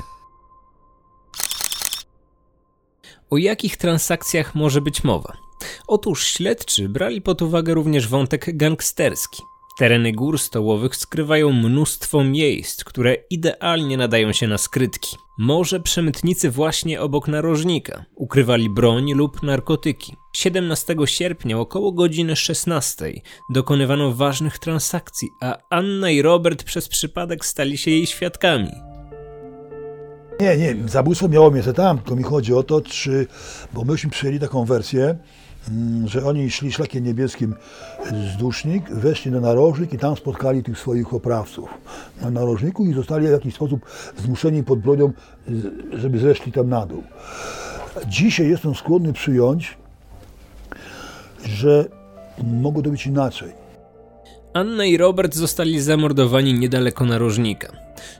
O 3.30 3.37
jakich 3.37 3.76
transakcjach 3.76 4.54
może 4.54 4.80
być 4.80 5.04
mowa? 5.04 5.33
Otóż 5.87 6.26
śledczy 6.26 6.88
brali 6.88 7.23
pod 7.23 7.42
uwagę 7.42 7.75
również 7.75 8.09
wątek 8.09 8.56
gangsterski. 8.56 9.42
Tereny 9.78 10.12
gór 10.12 10.38
stołowych 10.38 10.97
skrywają 10.97 11.52
mnóstwo 11.52 12.25
miejsc, 12.25 12.85
które 12.85 13.16
idealnie 13.30 13.97
nadają 13.97 14.33
się 14.33 14.47
na 14.47 14.59
skrytki. 14.59 15.16
Może 15.38 15.80
przemytnicy 15.80 16.50
właśnie 16.50 17.00
obok 17.00 17.28
narożnika 17.28 18.04
ukrywali 18.14 18.71
broń 18.71 19.12
lub 19.12 19.42
narkotyki. 19.42 20.16
17 20.33 20.97
sierpnia 21.04 21.59
około 21.59 21.92
godziny 21.92 22.37
16 22.37 23.12
dokonywano 23.50 24.12
ważnych 24.12 24.59
transakcji, 24.59 25.28
a 25.40 25.59
Anna 25.71 26.11
i 26.11 26.23
Robert 26.23 26.64
przez 26.64 26.88
przypadek 26.88 27.47
stali 27.47 27.78
się 27.78 27.90
jej 27.90 28.06
świadkami. 28.06 28.95
Nie, 30.40 30.57
nie, 30.57 30.88
zabójstwo 30.88 31.28
miało 31.28 31.50
miejsce 31.50 31.73
tam, 31.73 31.99
tylko 31.99 32.16
mi 32.16 32.23
chodzi 32.23 32.55
o 32.55 32.62
to, 32.62 32.81
czy, 32.81 33.26
bo 33.75 33.85
myśmy 33.85 34.11
przyjęli 34.11 34.38
taką 34.40 34.64
wersję, 34.64 35.16
mm, 35.69 36.09
że 36.09 36.25
oni 36.25 36.50
szli 36.50 36.73
szlakiem 36.73 37.05
niebieskim 37.05 37.55
wzdłużnik, 38.12 38.90
weszli 38.90 39.31
na 39.31 39.40
narożnik 39.40 39.93
i 39.93 39.99
tam 39.99 40.16
spotkali 40.16 40.62
tych 40.62 40.78
swoich 40.78 41.14
oprawców 41.14 41.69
na 42.23 42.31
narożniku 42.31 42.85
i 42.85 42.95
zostali 42.95 43.26
w 43.26 43.31
jakiś 43.31 43.55
sposób 43.55 43.87
zmuszeni 44.25 44.62
pod 44.64 44.78
bronią, 44.78 45.12
z- 45.49 46.00
żeby 46.00 46.19
zeszli 46.19 46.52
tam 46.52 46.69
na 46.69 46.87
dół. 46.87 47.02
Dzisiaj 48.09 48.49
jestem 48.49 48.75
skłonny 48.75 49.12
przyjąć, 49.12 49.78
że 51.45 51.85
mogło 52.45 52.83
to 52.83 52.90
być 52.90 53.07
inaczej. 53.07 53.65
Anna 54.56 54.84
i 54.84 54.96
Robert 54.96 55.34
zostali 55.34 55.80
zamordowani 55.80 56.54
niedaleko 56.54 57.04
narożnika. 57.04 57.72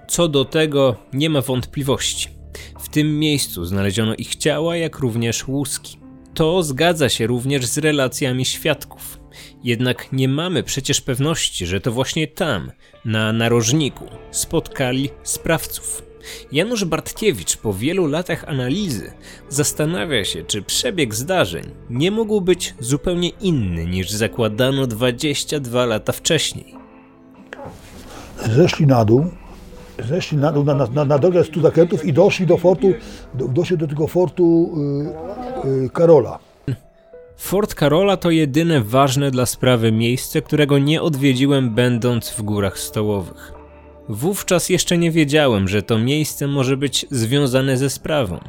Co 0.09 0.29
do 0.29 0.45
tego 0.45 0.97
nie 1.13 1.31
ma 1.31 1.41
wątpliwości. 1.41 2.29
W 2.81 2.89
tym 2.89 3.19
miejscu 3.19 3.65
znaleziono 3.65 4.15
ich 4.15 4.37
ciała, 4.37 4.77
jak 4.77 4.99
również 4.99 5.49
łuski. 5.49 5.99
To 6.35 6.63
zgadza 6.63 7.09
się 7.09 7.27
również 7.27 7.67
z 7.67 7.79
relacjami 7.79 8.45
świadków. 8.45 9.21
Jednak 9.65 10.13
nie 10.13 10.29
mamy 10.29 10.63
przecież 10.63 11.01
pewności, 11.01 11.67
że 11.67 11.81
to 11.81 11.93
właśnie 11.93 12.27
tam, 12.27 12.71
na 13.05 13.33
narożniku, 13.33 14.05
spotkali 14.31 15.11
sprawców. 15.23 16.06
Janusz 16.53 16.85
Bartkiewicz 16.85 17.57
po 17.57 17.75
wielu 17.75 18.07
latach 18.07 18.45
analizy 18.49 19.13
zastanawia 19.49 20.25
się, 20.25 20.45
czy 20.45 20.63
przebieg 20.63 21.15
zdarzeń 21.15 21.65
nie 21.91 22.11
mógł 22.11 22.41
być 22.41 22.75
zupełnie 22.81 23.29
inny 23.29 23.87
niż 23.87 24.11
zakładano 24.11 24.87
22 24.87 25.87
lata 25.87 26.13
wcześniej. 26.13 26.75
Zeszli 28.57 28.87
na 28.87 29.05
dół, 29.05 29.27
zeszli 30.09 30.39
na 30.39 30.53
dół 30.53 30.65
na, 30.65 30.75
na, 30.75 31.05
na 31.05 31.19
drogę 31.19 31.45
100 31.45 31.61
zakrętów 31.61 32.05
i 32.05 32.13
doszli 32.13 32.47
do 32.47 32.57
fortu, 32.57 32.95
do, 33.35 33.49
doszli 33.49 33.79
do 33.79 33.87
tego 33.87 34.07
fortu 34.07 34.75
y, 35.65 35.69
y, 35.85 35.91
Karola. 35.91 36.39
Fort 37.37 37.75
Karola 37.75 38.17
to 38.17 38.31
jedyne 38.31 38.81
ważne 38.81 39.31
dla 39.31 39.47
sprawy 39.47 39.93
miejsce, 39.93 40.43
którego 40.43 40.79
nie 40.79 41.03
odwiedziłem 41.03 41.75
będąc 41.75 42.31
w 42.31 42.43
górach 42.43 42.79
stołowych. 42.79 43.53
Wówczas 44.09 44.69
jeszcze 44.69 44.99
nie 44.99 45.11
wiedziałem, 45.11 45.69
że 45.69 45.83
to 45.83 45.99
miejsce 45.99 46.47
może 46.47 46.77
być 46.77 47.07
związane 47.11 47.77
ze 47.77 47.91
sprawą. 47.91 48.41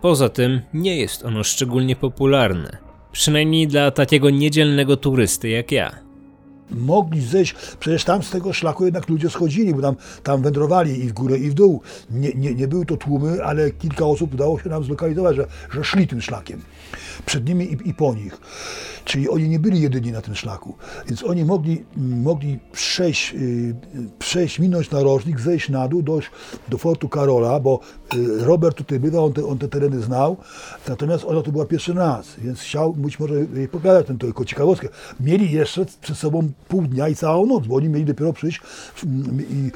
Poza 0.00 0.28
tym 0.28 0.60
nie 0.74 0.96
jest 0.96 1.24
ono 1.24 1.44
szczególnie 1.44 1.96
popularne, 1.96 2.78
przynajmniej 3.12 3.68
dla 3.68 3.90
takiego 3.90 4.30
niedzielnego 4.30 4.96
turysty 4.96 5.48
jak 5.48 5.72
ja. 5.72 6.09
Mogli 6.72 7.20
zejść, 7.20 7.54
przecież 7.80 8.04
tam 8.04 8.22
z 8.22 8.30
tego 8.30 8.52
szlaku 8.52 8.84
jednak 8.84 9.08
ludzie 9.08 9.30
schodzili, 9.30 9.74
bo 9.74 9.82
tam, 9.82 9.96
tam 10.22 10.42
wędrowali 10.42 11.04
i 11.04 11.08
w 11.08 11.12
górę 11.12 11.38
i 11.38 11.50
w 11.50 11.54
dół. 11.54 11.80
Nie, 12.10 12.32
nie, 12.34 12.54
nie 12.54 12.68
były 12.68 12.86
to 12.86 12.96
tłumy, 12.96 13.44
ale 13.44 13.70
kilka 13.70 14.04
osób 14.04 14.34
udało 14.34 14.60
się 14.60 14.68
nam 14.68 14.84
zlokalizować, 14.84 15.36
że, 15.36 15.46
że 15.72 15.84
szli 15.84 16.06
tym 16.06 16.22
szlakiem. 16.22 16.62
Przed 17.26 17.48
nimi 17.48 17.64
i, 17.64 17.88
i 17.88 17.94
po 17.94 18.14
nich. 18.14 18.40
Czyli 19.04 19.28
oni 19.28 19.48
nie 19.48 19.58
byli 19.58 19.80
jedyni 19.80 20.12
na 20.12 20.20
tym 20.20 20.34
szlaku. 20.34 20.74
Więc 21.08 21.24
oni 21.24 21.44
mogli, 21.44 21.84
mogli 21.96 22.58
przejść, 22.72 23.34
y, 23.34 23.74
przejść, 24.18 24.58
minąć 24.58 24.90
narożnik, 24.90 25.40
zejść 25.40 25.68
na 25.68 25.88
dół, 25.88 26.02
dojść 26.02 26.30
do 26.68 26.78
fortu 26.78 27.08
Karola, 27.08 27.60
bo 27.60 27.80
Robert 28.38 28.76
tutaj 28.76 29.00
bywał, 29.00 29.24
on 29.24 29.32
te, 29.32 29.46
on 29.46 29.58
te 29.58 29.68
tereny 29.68 30.00
znał, 30.00 30.36
natomiast 30.88 31.24
ona 31.24 31.42
tu 31.42 31.52
była 31.52 31.64
pierwszy 31.64 31.92
raz, 31.92 32.36
więc 32.38 32.60
chciał 32.60 32.92
być 32.92 33.20
może 33.20 33.34
jej 33.34 33.68
pokazać 33.68 34.06
tę 34.06 34.18
tylko 34.18 34.44
ciekawostkę. 34.44 34.88
Mieli 35.20 35.52
jeszcze 35.52 35.86
przed 36.00 36.16
sobą 36.16 36.50
pół 36.68 36.82
dnia 36.82 37.08
i 37.08 37.14
całą 37.14 37.46
noc, 37.46 37.66
bo 37.66 37.76
oni 37.76 37.88
mieli 37.88 38.04
dopiero 38.04 38.32
przyjść 38.32 38.60
w, 38.94 39.04
i, 39.50 39.70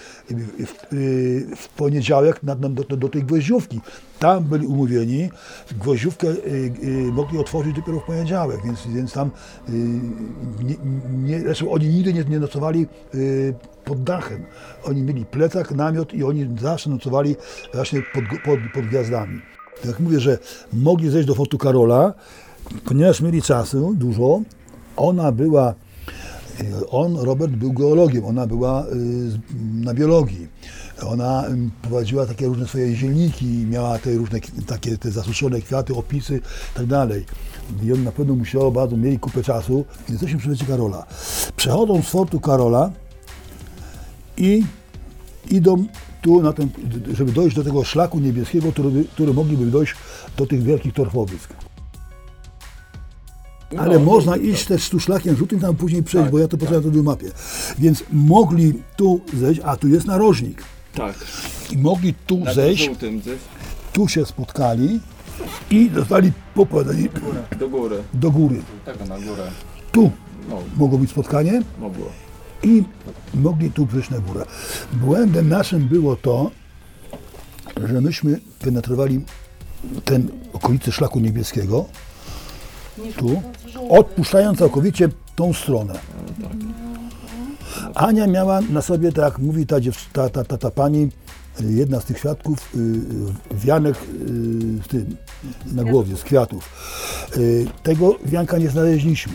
w, 0.66 0.92
y, 0.92 1.56
w 1.56 1.68
poniedziałek 1.68 2.42
na, 2.42 2.54
na, 2.54 2.68
do, 2.68 2.96
do 2.96 3.08
tej 3.08 3.22
gwoździówki. 3.22 3.80
Tam 4.18 4.44
byli 4.44 4.66
umówieni, 4.66 5.30
gwoździówkę 5.78 6.28
y, 6.28 6.72
y, 6.82 7.12
mogli 7.12 7.38
otworzyć 7.38 7.76
dopiero 7.76 8.00
w 8.00 8.04
poniedziałek, 8.04 8.60
więc, 8.64 8.86
więc 8.86 9.12
tam 9.12 9.30
y, 9.68 9.72
nie, 10.64 10.76
nie, 11.12 11.40
zresztą 11.40 11.70
oni 11.70 11.88
nigdy 11.88 12.12
nie, 12.12 12.24
nie 12.24 12.40
nocowali 12.40 12.86
y, 13.14 13.54
pod 13.84 14.02
dachem. 14.02 14.44
Oni 14.84 15.02
mieli 15.02 15.24
plecak, 15.24 15.70
namiot 15.72 16.14
i 16.14 16.24
oni 16.24 16.48
zawsze 16.60 16.90
nocowali 16.90 17.36
właśnie 17.74 18.02
pod, 18.14 18.24
pod, 18.44 18.58
pod 18.74 18.84
gwiazdami. 18.86 19.40
Jak 19.84 20.00
mówię, 20.00 20.20
że 20.20 20.38
mogli 20.72 21.10
zejść 21.10 21.28
do 21.28 21.34
Fortu 21.34 21.58
Karola, 21.58 22.14
ponieważ 22.84 23.20
mieli 23.20 23.42
czasu 23.42 23.94
dużo, 23.94 24.40
ona 24.96 25.32
była, 25.32 25.74
y, 26.60 26.88
on, 26.90 27.16
Robert, 27.16 27.52
był 27.52 27.72
geologiem, 27.72 28.24
ona 28.24 28.46
była 28.46 28.82
z- 28.82 29.38
na 29.84 29.94
biologii. 29.94 30.48
Ona 31.06 31.44
prowadziła 31.82 32.26
takie 32.26 32.46
różne 32.46 32.66
swoje 32.66 32.96
zielniki, 32.96 33.66
miała 33.70 33.98
te 33.98 34.14
różne 34.14 34.38
takie 34.66 34.98
te 34.98 35.10
zasuszone 35.10 35.60
kwiaty, 35.60 35.94
opisy 35.94 36.40
i 36.84 36.88
tak. 36.88 37.08
I 37.82 37.92
on 37.92 38.04
na 38.04 38.12
pewno 38.12 38.34
musiał, 38.34 38.72
bardzo 38.72 38.96
mieli 38.96 39.18
kupę 39.18 39.42
czasu. 39.42 39.84
Jesteśmy 40.08 40.38
przy 40.38 40.66
Karola. 40.66 41.06
Przechodzą 41.56 42.02
z 42.02 42.06
Fortu 42.08 42.40
Karola 42.40 42.90
i 44.36 44.64
idą 45.50 45.86
tu, 46.22 46.42
na 46.42 46.52
ten, 46.52 46.68
żeby 47.14 47.32
dojść 47.32 47.56
do 47.56 47.64
tego 47.64 47.84
szlaku 47.84 48.20
niebieskiego, 48.20 48.72
który, 48.72 49.04
który 49.04 49.34
mogliby 49.34 49.66
dojść 49.66 49.94
do 50.36 50.46
tych 50.46 50.62
wielkich 50.62 50.94
torfowisk. 50.94 51.50
Ale 53.78 53.98
można 53.98 54.36
iść 54.36 54.64
też 54.66 54.88
tu 54.88 55.00
szlakiem 55.00 55.36
żółtym, 55.36 55.60
tam 55.60 55.76
później 55.76 56.02
przejść, 56.02 56.30
bo 56.30 56.38
ja 56.38 56.48
to 56.48 56.56
pokażę 56.58 56.90
na 56.90 57.02
mapie. 57.02 57.30
Więc 57.78 58.04
mogli 58.12 58.74
tu 58.96 59.20
zejść, 59.34 59.60
a 59.64 59.76
tu 59.76 59.88
jest 59.88 60.06
narożnik. 60.06 60.62
Tak. 60.94 61.14
I 61.70 61.78
mogli 61.78 62.14
tu 62.26 62.38
Na 62.38 62.54
zejść, 62.54 62.84
żółtym, 62.86 63.20
ty? 63.22 63.36
tu 63.92 64.08
się 64.08 64.26
spotkali 64.26 65.00
i 65.70 65.90
zostali 65.94 66.32
poprowadzeni 66.54 67.08
Do 67.58 67.68
góry. 67.68 67.96
do 68.14 68.30
góry. 68.30 68.62
Tak, 68.84 69.08
na 69.08 69.18
górę. 69.20 69.50
Tu 69.92 70.10
No, 70.50 70.58
mogło 70.76 70.98
być 70.98 71.10
spotkanie, 71.10 71.62
mogło. 71.80 72.06
I 72.64 72.84
mogli 73.34 73.70
tu 73.70 73.86
przyjść 73.86 74.10
na 74.10 74.18
górę. 74.18 74.44
Błędem 74.92 75.48
naszym 75.48 75.88
było 75.88 76.16
to, 76.16 76.50
że 77.84 78.00
myśmy 78.00 78.40
penetrowali 78.60 79.20
ten 80.04 80.28
okolice 80.52 80.92
szlaku 80.92 81.20
niebieskiego, 81.20 81.84
tu, 83.16 83.42
odpuszczając 83.88 84.58
całkowicie 84.58 85.08
tą 85.36 85.52
stronę. 85.52 85.98
Ania 87.94 88.26
miała 88.26 88.60
na 88.60 88.82
sobie, 88.82 89.12
tak 89.12 89.24
jak 89.24 89.38
mówi 89.38 89.66
ta, 89.66 89.76
ta, 90.12 90.28
ta, 90.28 90.44
ta, 90.44 90.58
ta 90.58 90.70
pani, 90.70 91.08
jedna 91.60 92.00
z 92.00 92.04
tych 92.04 92.18
świadków, 92.18 92.74
y, 92.74 92.78
y, 92.78 93.56
wianek 93.64 93.96
y, 94.94 95.06
na 95.74 95.84
głowie, 95.84 96.16
z 96.16 96.22
kwiatów. 96.22 96.70
Tego 97.82 98.16
wianka 98.24 98.58
nie 98.58 98.68
znaleźliśmy. 98.68 99.34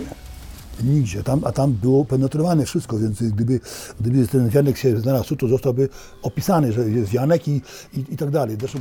Nigdzie, 0.83 1.23
tam, 1.23 1.41
a 1.43 1.51
tam 1.51 1.71
było 1.71 2.05
penetrowane 2.05 2.65
wszystko, 2.65 2.99
więc 2.99 3.23
gdyby, 3.23 3.59
gdyby 4.01 4.27
ten 4.27 4.49
wianek 4.49 4.77
się 4.77 4.99
znalazł, 4.99 5.35
to 5.35 5.47
zostałby 5.47 5.89
opisany, 6.21 6.73
że 6.73 6.89
jest 6.89 7.11
wianek 7.11 7.47
i, 7.47 7.61
i, 7.93 8.05
i 8.09 8.17
tak 8.17 8.29
dalej. 8.29 8.57
Zresztą 8.59 8.79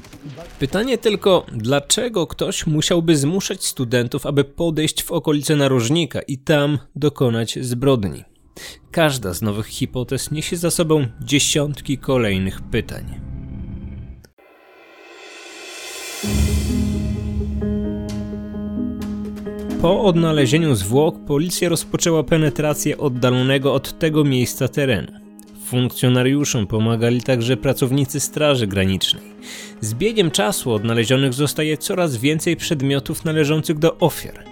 Pytanie 0.59 0.99
tylko, 0.99 1.47
dlaczego 1.53 2.27
ktoś 2.27 2.67
musiałby 2.67 3.17
zmuszać 3.17 3.65
studentów, 3.65 4.27
aby 4.27 4.45
podejść 4.45 5.03
w 5.03 5.13
okolice 5.13 5.57
narożnika 5.57 6.21
i 6.21 6.39
tam 6.39 6.79
dokonać 6.97 7.59
zbrodni? 7.63 8.25
Każda 8.91 9.35
z 9.35 9.43
nowych 9.43 9.67
hipotez 9.67 10.31
niesie 10.31 10.57
za 10.57 10.71
sobą 10.71 11.07
dziesiątki 11.21 11.99
kolejnych 11.99 12.61
pytań. 12.63 13.28
Po 19.83 20.05
odnalezieniu 20.05 20.75
zwłok 20.75 21.25
policja 21.25 21.69
rozpoczęła 21.69 22.23
penetrację 22.23 22.99
oddalonego 22.99 23.75
od 23.75 23.99
tego 23.99 24.25
miejsca 24.25 24.69
terenu. 24.69 25.13
Funkcjonariuszom 25.65 26.67
pomagali 26.67 27.23
także 27.23 27.57
pracownicy 27.57 28.21
Straży 28.21 28.67
Granicznej. 28.67 29.23
Z 29.81 29.95
biegiem 29.95 30.31
czasu 30.31 30.73
odnalezionych 30.73 31.35
zostaje 31.35 31.77
coraz 31.77 32.17
więcej 32.17 32.57
przedmiotów 32.57 33.25
należących 33.25 33.79
do 33.79 33.99
ofiar. 33.99 34.45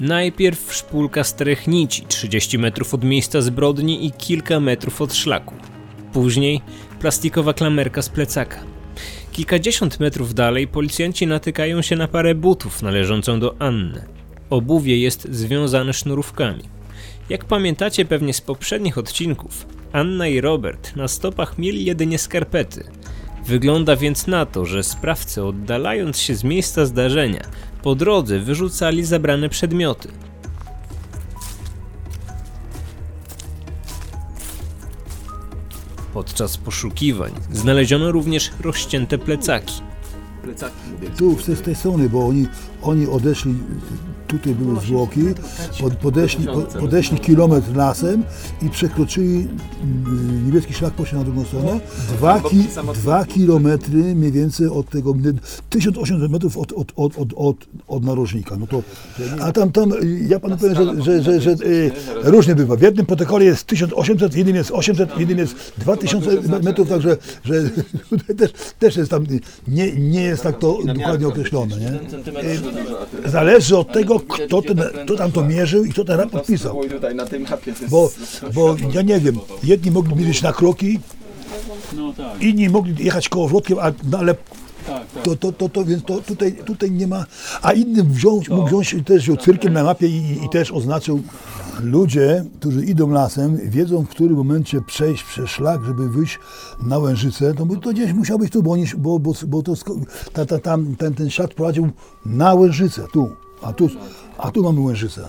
Najpierw 0.00 0.74
szpulka 0.74 1.24
starych 1.24 1.66
nici, 1.66 2.02
30 2.08 2.58
metrów 2.58 2.94
od 2.94 3.04
miejsca 3.04 3.40
zbrodni 3.40 4.06
i 4.06 4.10
kilka 4.12 4.60
metrów 4.60 5.02
od 5.02 5.14
szlaku. 5.14 5.54
Później 6.12 6.60
plastikowa 7.00 7.52
klamerka 7.52 8.02
z 8.02 8.08
plecaka. 8.08 8.79
Kilkadziesiąt 9.40 10.00
metrów 10.00 10.34
dalej 10.34 10.68
policjanci 10.68 11.26
natykają 11.26 11.82
się 11.82 11.96
na 11.96 12.08
parę 12.08 12.34
butów 12.34 12.82
należącą 12.82 13.40
do 13.40 13.54
Anny. 13.58 14.04
Obuwie 14.50 14.98
jest 14.98 15.28
związane 15.30 15.92
sznurówkami. 15.92 16.62
Jak 17.28 17.44
pamiętacie 17.44 18.04
pewnie 18.04 18.34
z 18.34 18.40
poprzednich 18.40 18.98
odcinków, 18.98 19.66
Anna 19.92 20.28
i 20.28 20.40
Robert 20.40 20.96
na 20.96 21.08
stopach 21.08 21.58
mieli 21.58 21.84
jedynie 21.84 22.18
skarpety. 22.18 22.84
Wygląda 23.46 23.96
więc 23.96 24.26
na 24.26 24.46
to, 24.46 24.66
że 24.66 24.82
sprawcy 24.82 25.44
oddalając 25.44 26.18
się 26.18 26.34
z 26.34 26.44
miejsca 26.44 26.86
zdarzenia, 26.86 27.42
po 27.82 27.94
drodze 27.94 28.38
wyrzucali 28.38 29.04
zabrane 29.04 29.48
przedmioty. 29.48 30.08
Podczas 36.20 36.56
poszukiwań 36.56 37.32
znaleziono 37.52 38.12
również 38.12 38.50
rozcięte 38.60 39.18
plecaki. 39.18 39.82
Plecaki 40.42 40.74
tu 41.18 41.36
z 41.40 41.62
tej 41.62 41.74
strony, 41.74 42.08
bo 42.08 42.26
oni, 42.26 42.46
oni 42.82 43.06
odeszli, 43.06 43.54
tutaj 44.38 44.54
były 44.54 44.80
zwłoki, 44.80 45.20
pod, 45.80 45.94
podeszli, 45.94 46.46
po, 46.46 46.60
podeszli 46.60 47.18
kilometr 47.18 47.76
lasem 47.76 48.24
i 48.62 48.70
przekroczyli 48.70 49.48
mm, 49.82 50.46
niebieski 50.46 50.74
szlak, 50.74 50.94
poszli 50.94 51.18
na 51.18 51.24
drugą 51.24 51.44
stronę. 51.44 51.80
Dwa, 52.08 52.40
ki, 52.40 52.64
dwa 52.94 53.24
kilometry 53.24 54.14
mniej 54.14 54.32
więcej 54.32 54.68
od 54.68 54.90
tego, 54.90 55.14
1800 55.70 56.30
metrów 56.30 56.58
od, 56.58 56.72
od, 56.72 56.92
od, 56.96 57.18
od, 57.18 57.28
od, 57.36 57.56
od 57.88 58.04
narożnika. 58.04 58.56
No 58.56 58.66
to, 58.66 58.82
a 59.40 59.52
tam, 59.52 59.72
tam, 59.72 59.92
y, 59.92 60.26
ja 60.28 60.40
panu 60.40 60.56
powiem, 60.56 60.74
że, 60.74 61.02
że, 61.02 61.22
że, 61.22 61.40
że 61.40 61.50
y, 61.50 61.92
różnie 62.22 62.54
bywa. 62.54 62.76
W 62.76 62.82
jednym 62.82 63.06
protokole 63.06 63.44
jest 63.44 63.64
1800, 63.64 64.34
w 64.34 64.38
innym 64.38 64.56
jest 64.56 64.70
800, 64.70 65.12
w 65.12 65.20
innym 65.20 65.38
jest 65.38 65.54
2000 65.78 66.30
metrów, 66.62 66.88
także 66.88 67.16
że 67.44 67.54
tutaj 68.10 68.36
też, 68.36 68.50
też 68.78 68.96
jest 68.96 69.10
tam, 69.10 69.26
nie, 69.68 69.92
nie 69.92 70.22
jest 70.22 70.42
tak 70.42 70.58
to 70.58 70.78
dokładnie 70.94 71.28
określone. 71.28 71.76
Nie? 71.76 71.92
Y, 73.26 73.30
Zależy 73.30 73.76
od 73.76 73.92
tego, 73.92 74.19
kto, 74.28 74.62
ten, 74.62 74.82
kto 75.04 75.16
tam 75.16 75.32
to 75.32 75.44
mierzył 75.44 75.84
i 75.84 75.90
kto 75.90 76.04
ten 76.04 76.16
raport 76.20 76.46
pisał. 76.46 76.70
Spróbuj 76.72 76.90
tutaj 76.90 77.14
na 77.14 77.26
tej 77.26 77.40
mapie. 77.40 77.72
to 77.72 77.80
jest- 77.80 77.90
Bo, 77.90 78.10
bo 78.54 78.76
ja 78.92 79.02
nie 79.02 79.20
wiem, 79.20 79.38
jedni 79.64 79.90
mogli 79.90 80.16
mierzyć 80.16 80.42
na 80.42 80.52
kroki, 80.52 80.98
No 81.96 82.12
tak, 82.16 82.42
Inni 82.42 82.68
mogli 82.68 83.04
jechać 83.04 83.28
kołowrotkiem, 83.28 83.78
a, 83.78 83.92
no, 84.10 84.18
ale 84.18 84.34
tak, 84.34 85.06
tak. 85.14 85.22
to, 85.22 85.36
to, 85.36 85.52
to, 85.52 85.68
to, 85.68 85.84
więc 85.84 86.04
to 86.04 86.20
tutaj, 86.20 86.52
tutaj 86.66 86.90
nie 86.90 87.06
ma. 87.06 87.24
A 87.62 87.72
inny 87.72 88.04
wziął, 88.04 88.42
mógł 88.50 88.66
wziąć 88.68 88.96
też 89.06 89.22
wziął 89.22 89.36
cyrkiem 89.36 89.72
na 89.72 89.84
mapie 89.84 90.06
i, 90.08 90.44
i 90.44 90.48
też 90.48 90.70
oznaczył. 90.72 91.22
Ludzie, 91.82 92.44
którzy 92.60 92.84
idą 92.84 93.10
lasem, 93.10 93.56
wiedzą 93.70 94.02
w 94.04 94.08
którym 94.08 94.36
momencie 94.36 94.80
przejść 94.86 95.24
przez 95.24 95.50
szlak, 95.50 95.80
żeby 95.84 96.08
wyjść 96.08 96.38
na 96.82 96.98
Łężycę, 96.98 97.54
to, 97.54 97.66
by- 97.66 97.76
to 97.76 97.90
gdzieś 97.90 98.12
musiał 98.12 98.38
być 98.38 98.52
tu, 98.52 98.62
bo, 98.62 98.72
oni, 98.72 98.84
bo, 98.98 99.18
bo, 99.18 99.32
bo 99.46 99.62
to, 99.62 99.74
ta, 100.32 100.46
ta, 100.46 100.58
tam, 100.58 100.96
ten, 100.96 101.14
ten 101.14 101.30
ślad 101.30 101.54
prowadził 101.54 101.90
na 102.26 102.54
Łężycę, 102.54 103.06
tu, 103.12 103.30
a 103.62 103.72
tu, 103.72 103.90
a 104.38 104.50
tu 104.50 104.62
mamy 104.62 104.80
Łężycę. 104.80 105.28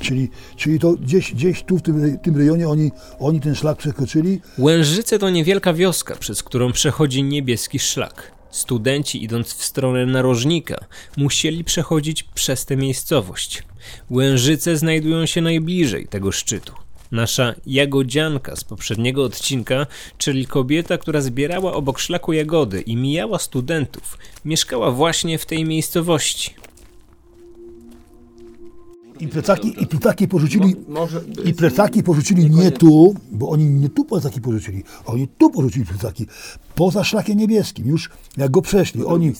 Czyli, 0.00 0.30
czyli 0.56 0.78
to 0.78 0.92
gdzieś, 0.92 1.34
gdzieś 1.34 1.62
tu 1.62 1.78
w 1.78 1.82
tym, 1.82 2.18
tym 2.18 2.36
rejonie 2.36 2.68
oni, 2.68 2.90
oni 3.18 3.40
ten 3.40 3.54
szlak 3.54 3.78
przekroczyli, 3.78 4.40
Łężyce 4.58 5.18
to 5.18 5.30
niewielka 5.30 5.72
wioska, 5.72 6.16
przez 6.16 6.42
którą 6.42 6.72
przechodzi 6.72 7.22
niebieski 7.22 7.78
szlak. 7.78 8.32
Studenci, 8.50 9.24
idąc 9.24 9.54
w 9.54 9.64
stronę 9.64 10.06
narożnika, 10.06 10.84
musieli 11.16 11.64
przechodzić 11.64 12.22
przez 12.22 12.66
tę 12.66 12.76
miejscowość. 12.76 13.62
Łężyce 14.10 14.76
znajdują 14.76 15.26
się 15.26 15.40
najbliżej 15.40 16.06
tego 16.06 16.32
szczytu. 16.32 16.72
Nasza 17.12 17.54
jagodzianka 17.66 18.56
z 18.56 18.64
poprzedniego 18.64 19.24
odcinka, 19.24 19.86
czyli 20.18 20.46
kobieta, 20.46 20.98
która 20.98 21.20
zbierała 21.20 21.72
obok 21.72 21.98
szlaku 21.98 22.32
jagody 22.32 22.80
i 22.80 22.96
mijała 22.96 23.38
studentów, 23.38 24.18
mieszkała 24.44 24.90
właśnie 24.90 25.38
w 25.38 25.46
tej 25.46 25.64
miejscowości. 25.64 26.54
I 29.22 29.28
plecaki, 29.28 29.82
i 29.82 29.86
plecaki 29.86 30.28
porzucili 30.28 30.76
I 31.44 31.54
plecaki 31.54 32.02
porzucili 32.02 32.50
nie 32.50 32.70
tu, 32.70 33.14
bo 33.32 33.48
oni 33.48 33.64
nie 33.64 33.88
tu 33.88 34.04
plecaki 34.04 34.40
porzucili, 34.40 34.84
oni 35.06 35.28
tu 35.28 35.50
porzucili 35.50 35.86
plecaki, 35.86 36.26
poza 36.74 37.04
szlakiem 37.04 37.38
niebieskim, 37.38 37.86
już 37.86 38.10
jak 38.36 38.50
go 38.50 38.62
przeszli. 38.62 39.04
Oni, 39.04 39.32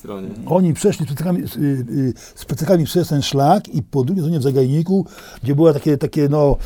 oni 0.47 0.75
przeszli 0.75 1.05
z 1.05 1.09
plecakami, 1.09 1.49
z, 1.49 1.57
y, 1.57 1.61
y, 1.61 2.15
z 2.35 2.45
plecakami 2.45 2.85
przez 2.85 3.09
ten 3.09 3.23
szlak 3.23 3.69
i 3.69 3.83
po 3.83 4.05
drugiej 4.05 4.23
stronie 4.23 4.39
w 4.39 4.43
zagajniku, 4.43 5.07
gdzie 5.43 5.55
były 5.55 5.73
takie, 5.73 5.99
takie 5.99 6.29
no, 6.29 6.57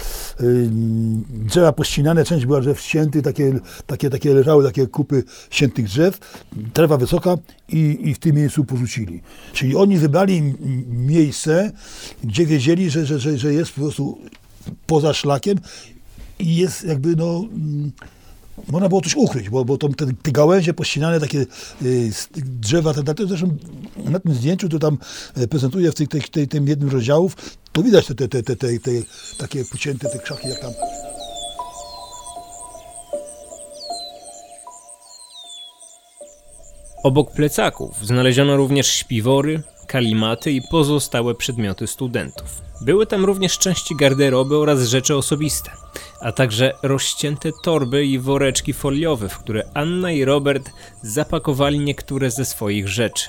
y, 0.40 0.68
drzewa 1.30 1.72
pościnane, 1.72 2.24
część 2.24 2.46
była 2.46 2.60
drzew 2.60 2.80
ścięty, 2.80 3.22
takie, 3.22 3.60
takie, 3.86 4.10
takie 4.10 4.34
leżały 4.34 4.64
takie 4.64 4.86
kupy 4.86 5.24
ściętych 5.50 5.86
drzew, 5.86 6.18
trawa 6.72 6.96
wysoka 6.96 7.36
i, 7.68 7.98
i 8.02 8.14
w 8.14 8.18
tym 8.18 8.36
miejscu 8.36 8.64
porzucili. 8.64 9.22
Czyli 9.52 9.76
oni 9.76 9.98
wybrali 9.98 10.54
miejsce, 10.88 11.72
gdzie 12.24 12.46
wiedzieli, 12.46 12.90
że, 12.90 13.05
że, 13.06 13.20
że, 13.20 13.38
że 13.38 13.54
jest 13.54 13.72
po 13.72 13.80
prostu 13.80 14.18
poza 14.86 15.14
szlakiem 15.14 15.58
i 16.38 16.56
jest 16.56 16.84
jakby 16.84 17.16
no 17.16 17.44
mm, 17.52 17.92
można 18.68 18.88
było 18.88 19.00
coś 19.00 19.14
ukryć, 19.14 19.50
bo, 19.50 19.64
bo 19.64 19.78
to, 19.78 19.88
te, 19.88 20.06
te 20.22 20.32
gałęzie 20.32 20.74
pościnane, 20.74 21.20
takie 21.20 21.46
y, 21.82 22.12
drzewa, 22.36 22.94
te, 22.94 23.14
te, 23.14 23.26
zresztą 23.26 23.56
na 24.04 24.20
tym 24.20 24.34
zdjęciu, 24.34 24.68
to 24.68 24.78
tam 24.78 24.98
e, 25.36 25.46
prezentuję 25.46 25.92
w 25.92 25.94
tej, 25.94 26.08
tej, 26.08 26.22
tej, 26.22 26.48
tym 26.48 26.68
jednym 26.68 26.90
rozdziałów, 26.90 27.36
to 27.72 27.82
widać 27.82 28.06
te, 28.06 28.14
te, 28.14 28.28
te, 28.28 28.42
te, 28.42 28.56
te, 28.56 28.78
te 28.78 28.90
takie 29.38 29.64
pocięte 29.64 30.08
te 30.08 30.18
krzaki, 30.18 30.48
jak 30.48 30.60
tam. 30.60 30.72
Obok 37.02 37.32
plecaków 37.32 38.06
znaleziono 38.06 38.56
również 38.56 38.86
śpiwory, 38.86 39.62
kalimaty 39.86 40.52
i 40.52 40.62
pozostałe 40.70 41.34
przedmioty 41.34 41.86
studentów. 41.86 42.62
Były 42.80 43.06
tam 43.06 43.24
również 43.24 43.58
części 43.58 43.96
garderoby 43.96 44.56
oraz 44.56 44.88
rzeczy 44.88 45.16
osobiste, 45.16 45.70
a 46.20 46.32
także 46.32 46.72
rozcięte 46.82 47.50
torby 47.62 48.06
i 48.06 48.18
woreczki 48.18 48.72
foliowe, 48.72 49.28
w 49.28 49.38
które 49.38 49.62
Anna 49.74 50.12
i 50.12 50.24
Robert 50.24 50.70
zapakowali 51.02 51.78
niektóre 51.78 52.30
ze 52.30 52.44
swoich 52.44 52.88
rzeczy. 52.88 53.28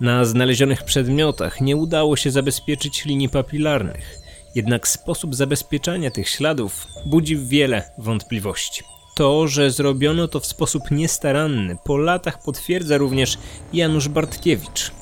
Na 0.00 0.24
znalezionych 0.24 0.84
przedmiotach 0.84 1.60
nie 1.60 1.76
udało 1.76 2.16
się 2.16 2.30
zabezpieczyć 2.30 3.04
linii 3.04 3.28
papilarnych, 3.28 4.18
jednak 4.54 4.88
sposób 4.88 5.34
zabezpieczania 5.34 6.10
tych 6.10 6.28
śladów 6.28 6.86
budzi 7.06 7.36
wiele 7.36 7.90
wątpliwości. 7.98 8.82
To, 9.16 9.48
że 9.48 9.70
zrobiono 9.70 10.28
to 10.28 10.40
w 10.40 10.46
sposób 10.46 10.90
niestaranny, 10.90 11.76
po 11.84 11.96
latach 11.96 12.42
potwierdza 12.42 12.98
również 12.98 13.38
Janusz 13.72 14.08
Bartkiewicz. 14.08 14.92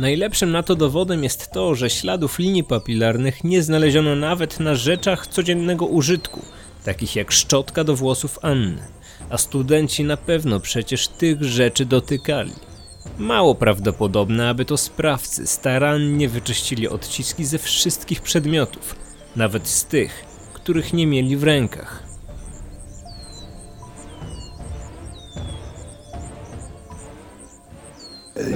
Najlepszym 0.00 0.50
na 0.50 0.62
to 0.62 0.76
dowodem 0.76 1.24
jest 1.24 1.50
to, 1.52 1.74
że 1.74 1.90
śladów 1.90 2.38
linii 2.38 2.64
papilarnych 2.64 3.44
nie 3.44 3.62
znaleziono 3.62 4.16
nawet 4.16 4.60
na 4.60 4.74
rzeczach 4.74 5.26
codziennego 5.26 5.86
użytku, 5.86 6.40
takich 6.84 7.16
jak 7.16 7.32
szczotka 7.32 7.84
do 7.84 7.96
włosów 7.96 8.38
Anny, 8.42 8.82
a 9.30 9.38
studenci 9.38 10.04
na 10.04 10.16
pewno 10.16 10.60
przecież 10.60 11.08
tych 11.08 11.42
rzeczy 11.42 11.84
dotykali. 11.84 12.52
Mało 13.18 13.54
prawdopodobne, 13.54 14.48
aby 14.48 14.64
to 14.64 14.76
sprawcy 14.76 15.46
starannie 15.46 16.28
wyczyścili 16.28 16.88
odciski 16.88 17.44
ze 17.44 17.58
wszystkich 17.58 18.20
przedmiotów, 18.20 18.96
nawet 19.36 19.68
z 19.68 19.84
tych, 19.84 20.24
których 20.52 20.92
nie 20.92 21.06
mieli 21.06 21.36
w 21.36 21.42
rękach. 21.42 22.02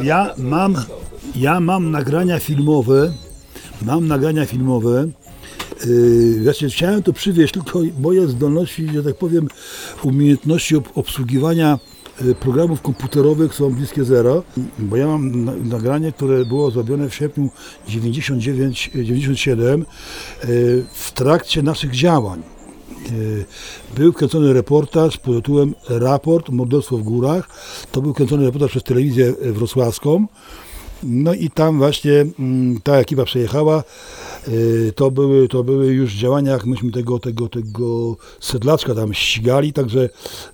Ja 0.03 0.35
mam, 0.39 0.77
ja 1.37 1.61
mam 1.61 1.91
nagrania 1.91 2.39
filmowe, 2.39 3.13
mam 3.83 4.09
nagrania 4.09 4.47
filmowe. 4.47 5.09
Yy, 5.87 6.43
Znaczy, 6.43 6.71
chciałem 6.71 7.03
to 7.03 7.13
przywieźć, 7.13 7.55
tylko 7.55 7.81
moje 8.01 8.29
zdolności, 8.29 8.89
że 8.95 9.03
tak 9.03 9.17
powiem, 9.17 9.49
umiejętności 10.03 10.77
ob- 10.77 10.99
obsługiwania 10.99 11.79
yy, 12.25 12.35
programów 12.35 12.83
komputerowych 12.83 13.55
są 13.55 13.71
bliskie 13.75 14.05
zero, 14.05 14.43
bo 14.79 14.97
ja 14.97 15.07
mam 15.07 15.45
na- 15.45 15.53
nagranie, 15.57 16.13
które 16.13 16.45
było 16.45 16.71
zrobione 16.71 17.09
w 17.09 17.15
sierpniu 17.15 17.51
99, 17.89 18.91
97 18.95 19.81
yy, 19.81 19.87
w 20.95 21.13
trakcie 21.15 21.63
naszych 21.63 21.91
działań. 21.91 22.43
Yy, 23.13 23.45
Był 23.97 24.13
kręcony 24.13 24.53
reportaż 24.53 25.17
pod 25.17 25.35
tytułem 25.37 25.75
Raport 25.89 26.49
Morderstwo 26.49 26.99
w 26.99 27.03
górach. 27.03 27.49
To 27.93 28.03
był 28.03 28.15
kręcony 28.15 28.45
reportaż 28.45 28.71
przez 28.71 28.83
telewizję 28.83 29.35
wrocławską. 29.41 30.27
No 31.07 31.35
i 31.35 31.51
tam 31.51 31.79
właśnie 31.79 32.13
mm, 32.39 32.81
ta 32.83 32.97
ekipa 32.97 33.25
przejechała. 33.25 33.83
Yy, 34.49 34.93
To 34.97 35.11
były, 35.11 35.49
to 35.49 35.65
były 35.65 35.87
już 35.87 36.13
działania, 36.15 36.53
jak 36.53 36.67
myśmy 36.67 36.93
tego, 36.93 37.19
tego, 37.19 37.49
tego 37.49 38.17
sedlaczka 38.41 38.95
tam 38.95 39.15
ścigali, 39.15 39.73
także 39.73 40.09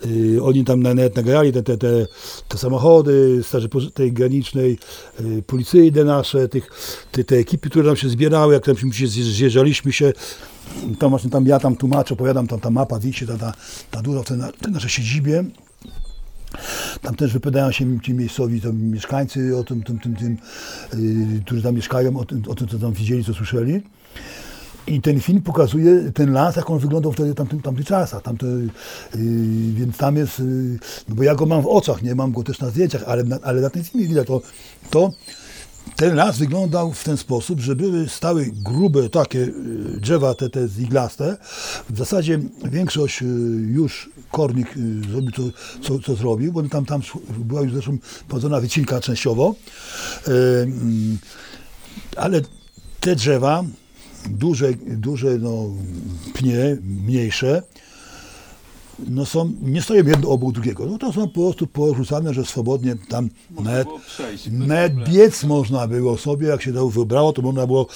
yy, 0.04 0.42
oni 0.42 0.64
tam 0.64 0.82
na- 0.82 0.94
nawet 0.94 1.16
nagrali 1.16 1.52
te, 1.52 1.62
te, 1.62 1.78
te, 1.78 2.06
te 2.48 2.58
samochody 2.58 3.40
Straży 3.42 3.68
tej 3.94 4.12
granicznej, 4.12 4.78
yy, 5.20 5.42
policyjne 5.42 6.04
nasze, 6.04 6.48
tych, 6.48 6.70
te, 7.12 7.24
te 7.24 7.36
ekipy, 7.36 7.70
które 7.70 7.84
tam 7.86 7.96
się 7.96 8.08
zbierały, 8.08 8.54
jak 8.54 8.64
tam 8.64 8.76
się 8.76 8.86
zje- 8.86 9.06
zjeżdżaliśmy 9.32 9.92
się, 9.92 10.12
tam 10.98 11.10
właśnie 11.10 11.30
tam 11.30 11.46
ja 11.46 11.58
tam 11.60 11.76
tłumaczę, 11.76 12.14
opowiadam, 12.14 12.46
tam 12.46 12.60
ta 12.60 12.70
mapa, 12.70 12.98
widzicie, 12.98 13.26
ta, 13.26 13.38
ta, 13.38 13.52
ta 13.90 14.02
duża 14.02 14.22
w 14.22 14.26
tej 14.26 14.72
naszej 14.72 14.90
siedzibie. 14.90 15.44
Tam 17.02 17.14
też 17.14 17.32
wypowiadają 17.32 17.72
się 17.72 18.00
ci 18.00 18.14
miejscowi 18.14 18.60
tam 18.60 18.82
mieszkańcy 18.82 19.56
o 19.56 19.64
tym, 19.64 19.82
tym, 19.82 19.98
tym, 19.98 20.16
tym 20.16 20.36
yy, 20.96 21.40
którzy 21.46 21.62
tam 21.62 21.74
mieszkają, 21.74 22.16
o 22.16 22.24
tym, 22.24 22.42
o 22.48 22.54
tym, 22.54 22.68
co 22.68 22.78
tam 22.78 22.92
widzieli, 22.92 23.24
co 23.24 23.34
słyszeli. 23.34 23.82
I 24.86 25.00
ten 25.00 25.20
film 25.20 25.42
pokazuje 25.42 26.12
ten 26.12 26.32
las, 26.32 26.56
jak 26.56 26.70
on 26.70 26.78
wyglądał 26.78 27.12
wtedy 27.12 27.34
tamtym, 27.34 27.62
tamtych 27.62 27.86
czasach. 27.86 28.22
Tamte, 28.22 28.46
yy, 28.46 28.70
więc 29.72 29.96
tam 29.96 30.16
jest, 30.16 30.38
yy, 30.38 30.78
no 31.08 31.14
bo 31.14 31.22
ja 31.22 31.34
go 31.34 31.46
mam 31.46 31.62
w 31.62 31.66
oczach, 31.66 32.02
nie 32.02 32.14
mam 32.14 32.32
go 32.32 32.42
też 32.42 32.60
na 32.60 32.70
zdjęciach, 32.70 33.02
ale 33.06 33.24
na, 33.24 33.38
ale 33.42 33.60
na 33.60 33.70
tym 33.70 33.84
filmie 33.84 34.08
widać 34.08 34.26
to, 34.26 34.40
to 34.90 35.10
ten 35.96 36.14
las 36.14 36.38
wyglądał 36.38 36.92
w 36.92 37.04
ten 37.04 37.16
sposób, 37.16 37.60
że 37.60 37.76
były 37.76 38.08
stały 38.08 38.50
grube 38.52 39.08
takie 39.08 39.38
y, 39.38 39.52
drzewa 40.00 40.34
te, 40.34 40.50
te 40.50 40.68
iglaste. 40.78 41.36
W 41.90 41.98
zasadzie 41.98 42.40
większość 42.64 43.22
y, 43.22 43.26
już 43.68 44.10
kornik 44.30 44.76
y, 44.76 45.10
zrobił 45.10 45.30
co, 45.30 45.42
co, 45.82 45.98
co 45.98 46.14
zrobił, 46.14 46.52
bo 46.52 46.62
tam, 46.62 46.86
tam 46.86 47.02
była 47.38 47.62
już 47.62 47.72
zresztą 47.72 47.98
prowadzona 48.28 48.60
wycinka 48.60 49.00
częściowo. 49.00 49.54
Y, 50.28 50.30
mm, 50.32 51.18
Ale 52.16 52.40
te 53.00 53.16
drzewa, 53.16 53.64
duże, 54.30 54.72
duże 54.86 55.38
no, 55.38 55.66
pnie, 56.34 56.76
mniejsze, 56.82 57.62
no 59.08 59.26
są, 59.26 59.52
nie 59.62 59.82
stoją 59.82 60.06
jedno 60.06 60.28
obok 60.28 60.52
drugiego. 60.52 60.86
No 60.86 60.98
to 60.98 61.12
są 61.12 61.28
po 61.28 61.40
prostu 61.40 61.66
porzucane, 61.66 62.34
że 62.34 62.44
swobodnie 62.44 62.96
tam 63.08 63.28
nawet, 63.60 63.84
było 63.84 63.98
przejść 63.98 64.48
nawet 64.50 64.94
biec 64.94 65.44
można 65.44 65.88
było 65.88 66.18
sobie, 66.18 66.48
jak 66.48 66.62
się 66.62 66.72
to 66.72 66.88
wybrało, 66.88 67.32
to 67.32 67.42
można 67.42 67.66
było 67.66 67.86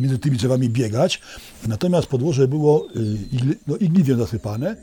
między 0.00 0.18
tymi 0.18 0.36
drzewami 0.36 0.68
biegać. 0.68 1.20
Natomiast 1.68 2.06
podłoże 2.06 2.48
było 2.48 2.86
y, 2.96 3.18
igli, 3.32 3.54
no, 3.66 3.76
igliwiem 3.76 4.18
zasypane. 4.18 4.76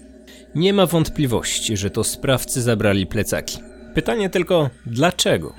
Nie 0.55 0.73
ma 0.73 0.85
wątpliwości, 0.85 1.77
że 1.77 1.89
to 1.89 2.03
sprawcy 2.03 2.61
zabrali 2.61 3.07
plecaki. 3.07 3.59
Pytanie 3.95 4.29
tylko, 4.29 4.69
dlaczego? 4.85 5.53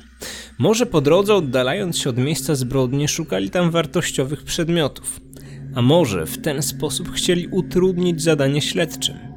Może 0.59 0.87
po 0.87 1.01
drodze, 1.01 1.35
oddalając 1.35 1.99
się 1.99 2.11
od 2.11 2.19
miejsca 2.19 2.55
zbrodni, 2.55 3.09
szukali 3.09 3.51
tam 3.51 3.71
wartościowych 3.71 4.45
przedmiotów. 4.45 5.21
A 5.75 5.83
może 5.83 6.27
w 6.27 6.43
ten 6.43 6.63
sposób 6.63 7.13
chcieli 7.13 7.47
utrudnić 7.47 8.23
zadanie 8.23 8.63
śledczym? 8.63 9.30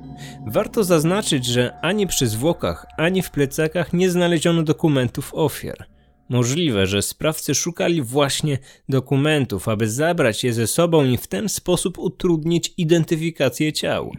Warto 0.47 0.83
zaznaczyć, 0.83 1.45
że 1.45 1.79
ani 1.81 2.07
przy 2.07 2.27
zwłokach, 2.27 2.85
ani 2.97 3.21
w 3.21 3.31
plecakach 3.31 3.93
nie 3.93 4.09
znaleziono 4.09 4.63
dokumentów 4.63 5.31
ofiar. 5.33 5.85
Możliwe, 6.29 6.87
że 6.87 7.01
sprawcy 7.01 7.55
szukali 7.55 8.01
właśnie 8.01 8.57
dokumentów, 8.89 9.67
aby 9.67 9.89
zabrać 9.89 10.43
je 10.43 10.53
ze 10.53 10.67
sobą 10.67 11.05
i 11.05 11.17
w 11.17 11.27
ten 11.27 11.49
sposób 11.49 11.97
utrudnić 11.97 12.73
identyfikację 12.77 13.73
ciał. 13.73 14.11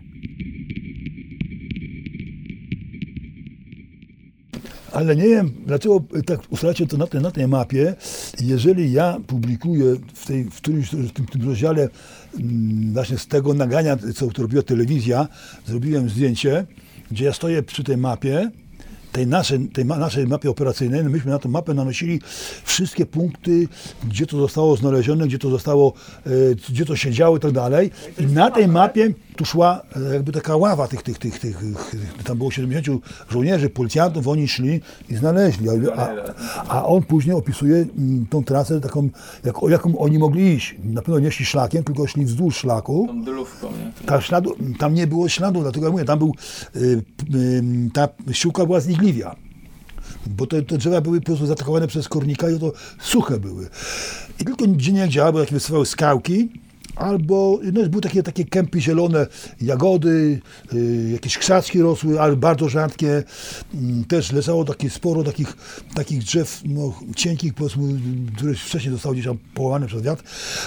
Ale 4.93 5.17
nie 5.17 5.29
wiem, 5.29 5.51
dlaczego 5.67 6.05
tak 6.27 6.41
ustalacie 6.51 6.87
to 6.87 6.97
na 6.97 7.07
tej, 7.07 7.21
na 7.21 7.31
tej 7.31 7.49
mapie. 7.49 7.95
Jeżeli 8.41 8.93
ja 8.93 9.21
publikuję 9.27 9.97
w, 10.15 10.27
tej, 10.27 10.45
w 10.45 10.57
którymś 10.57 10.89
w 10.91 11.13
tym, 11.13 11.27
tym 11.27 11.49
rozdziale 11.49 11.89
właśnie 12.93 13.19
z 13.19 13.27
tego 13.27 13.55
nagrania, 13.55 13.97
co 14.15 14.31
to 14.31 14.43
robiła 14.43 14.63
telewizja, 14.63 15.29
zrobiłem 15.67 16.09
zdjęcie, 16.09 16.67
gdzie 17.11 17.25
ja 17.25 17.33
stoję 17.33 17.63
przy 17.63 17.85
tej 17.85 17.97
mapie, 17.97 18.51
tej 19.15 19.27
naszej, 19.27 19.69
tej 19.69 19.85
naszej 19.85 20.27
mapie 20.27 20.51
operacyjnej, 20.51 21.05
no 21.05 21.11
myśmy 21.11 21.31
na 21.31 21.39
tę 21.39 21.49
mapę 21.49 21.75
nanosili 21.75 22.21
wszystkie 22.65 23.07
punkty, 23.07 23.69
gdzie 24.09 24.27
to 24.27 24.37
zostało 24.37 24.77
znalezione, 24.77 25.27
gdzie 25.27 25.39
to 25.39 25.51
zostało, 25.51 25.93
e, 26.27 26.31
gdzie 26.69 26.85
to 26.85 26.97
się 26.97 27.11
działo 27.11 27.37
i 27.37 27.41
tak 27.41 27.53
dalej. 27.53 27.91
I 28.19 28.27
na 28.27 28.51
tej 28.51 28.69
mapie 28.69 29.15
tu 29.37 29.45
szła 29.45 29.83
e, 30.11 30.15
jakby 30.15 30.33
taka 30.33 30.57
ława 30.57 30.89
tych, 30.89 31.03
tych, 31.03 31.19
tych, 31.19 31.39
tych, 31.39 31.59
tam 32.25 32.39
było 32.39 32.51
70 32.51 33.03
żołnierzy, 33.31 33.71
policjantów, 33.71 34.29
oni 34.29 34.49
szli 34.49 34.81
i 35.09 35.17
znaleźli. 35.17 35.69
A, 35.97 36.09
a 36.69 36.85
on 36.85 37.03
później 37.03 37.37
opisuje 37.37 37.77
mm, 37.77 38.27
tą 38.31 38.45
trasę 38.45 38.81
taką, 38.81 39.09
jak, 39.45 39.57
jaką 39.69 39.99
oni 39.99 40.19
mogli 40.19 40.55
iść. 40.55 40.77
Na 40.85 41.03
pewno 41.03 41.19
nie 41.19 41.33
szli 41.33 41.45
szlakiem, 41.45 41.85
tylko 41.85 42.07
szli 42.07 42.25
wzdłuż 42.25 42.57
szlaku. 42.57 43.07
Tą 43.07 43.23
dylówką, 43.23 43.71
nie? 43.71 44.07
Ta 44.07 44.21
śladu, 44.21 44.57
tam 44.79 44.95
nie 44.95 45.07
było 45.07 45.29
śladu, 45.29 45.61
dlatego 45.61 45.87
ja 45.87 45.93
mówię, 45.93 46.05
tam 46.05 46.19
był, 46.19 46.35
y, 46.77 47.03
y, 47.35 47.63
ta 47.93 48.09
siłka 48.33 48.67
była 48.67 48.81
Bo 50.27 50.47
te, 50.47 50.63
te 50.63 50.79
drzewa 50.79 51.01
były 51.01 51.21
po 51.21 51.27
prostu 51.27 51.47
zaatakowane 51.47 51.87
przez 51.87 52.09
kornika 52.09 52.51
i 52.51 52.59
to 52.59 52.73
suche 53.01 53.39
były. 53.39 53.69
I 54.41 54.45
tylko 54.45 54.67
gdzie 54.67 54.93
nie 54.93 55.25
albo 55.25 55.41
takie 55.41 55.55
wysyłały 55.55 55.87
skałki, 55.87 56.49
albo 56.97 57.61
no, 57.73 57.89
były 57.89 58.03
takie, 58.03 58.23
takie 58.23 58.45
kępy 58.45 58.81
zielone, 58.81 59.27
jagody, 59.61 60.41
y, 60.75 61.11
jakieś 61.13 61.39
krzaczki 61.39 61.81
rosły, 61.81 62.21
ale 62.21 62.37
bardzo 62.37 62.69
rzadkie. 62.69 63.23
Też 64.09 64.33
leżało 64.33 64.65
takie 64.65 64.91
sporo 64.91 65.23
takich, 65.23 65.57
takich 65.95 66.23
drzew 66.23 66.63
no, 66.65 66.95
cienkich, 67.17 67.55
powiedzmy, 67.55 68.01
które 68.37 68.55
wcześniej 68.55 68.93
zostały 68.93 69.15
gdzieś 69.15 69.27
tam 69.27 69.39
połamane 69.55 69.87
przez 69.87 70.03
wiatr, 70.03 70.23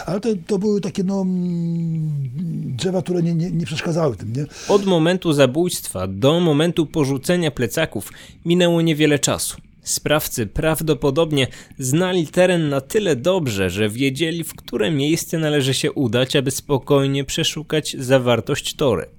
ale 0.05 0.19
to, 0.19 0.29
to 0.47 0.59
były 0.59 0.81
takie 0.81 1.03
no, 1.03 1.21
mm, 1.21 2.29
drzewa, 2.77 3.01
które 3.01 3.23
nie, 3.23 3.33
nie, 3.33 3.51
nie 3.51 3.65
przeszkadzały 3.65 4.15
tym, 4.15 4.33
nie? 4.33 4.45
Od 4.69 4.85
momentu 4.85 5.33
zabójstwa 5.33 6.07
do 6.07 6.39
momentu 6.39 6.85
porzucenia 6.85 7.51
plecaków 7.51 8.11
minęło 8.45 8.81
niewiele 8.81 9.19
czasu. 9.19 9.66
Sprawcy 9.87 10.47
prawdopodobnie 10.47 11.47
znali 11.79 12.27
teren 12.27 12.69
na 12.69 12.81
tyle 12.81 13.15
dobrze, 13.15 13.69
że 13.69 13.89
wiedzieli, 13.89 14.43
w 14.43 14.55
które 14.55 14.91
miejsce 14.91 15.37
należy 15.37 15.73
się 15.73 15.91
udać, 15.91 16.35
aby 16.35 16.51
spokojnie 16.51 17.23
przeszukać 17.23 17.95
zawartość 17.99 18.73
toreb. 18.75 19.09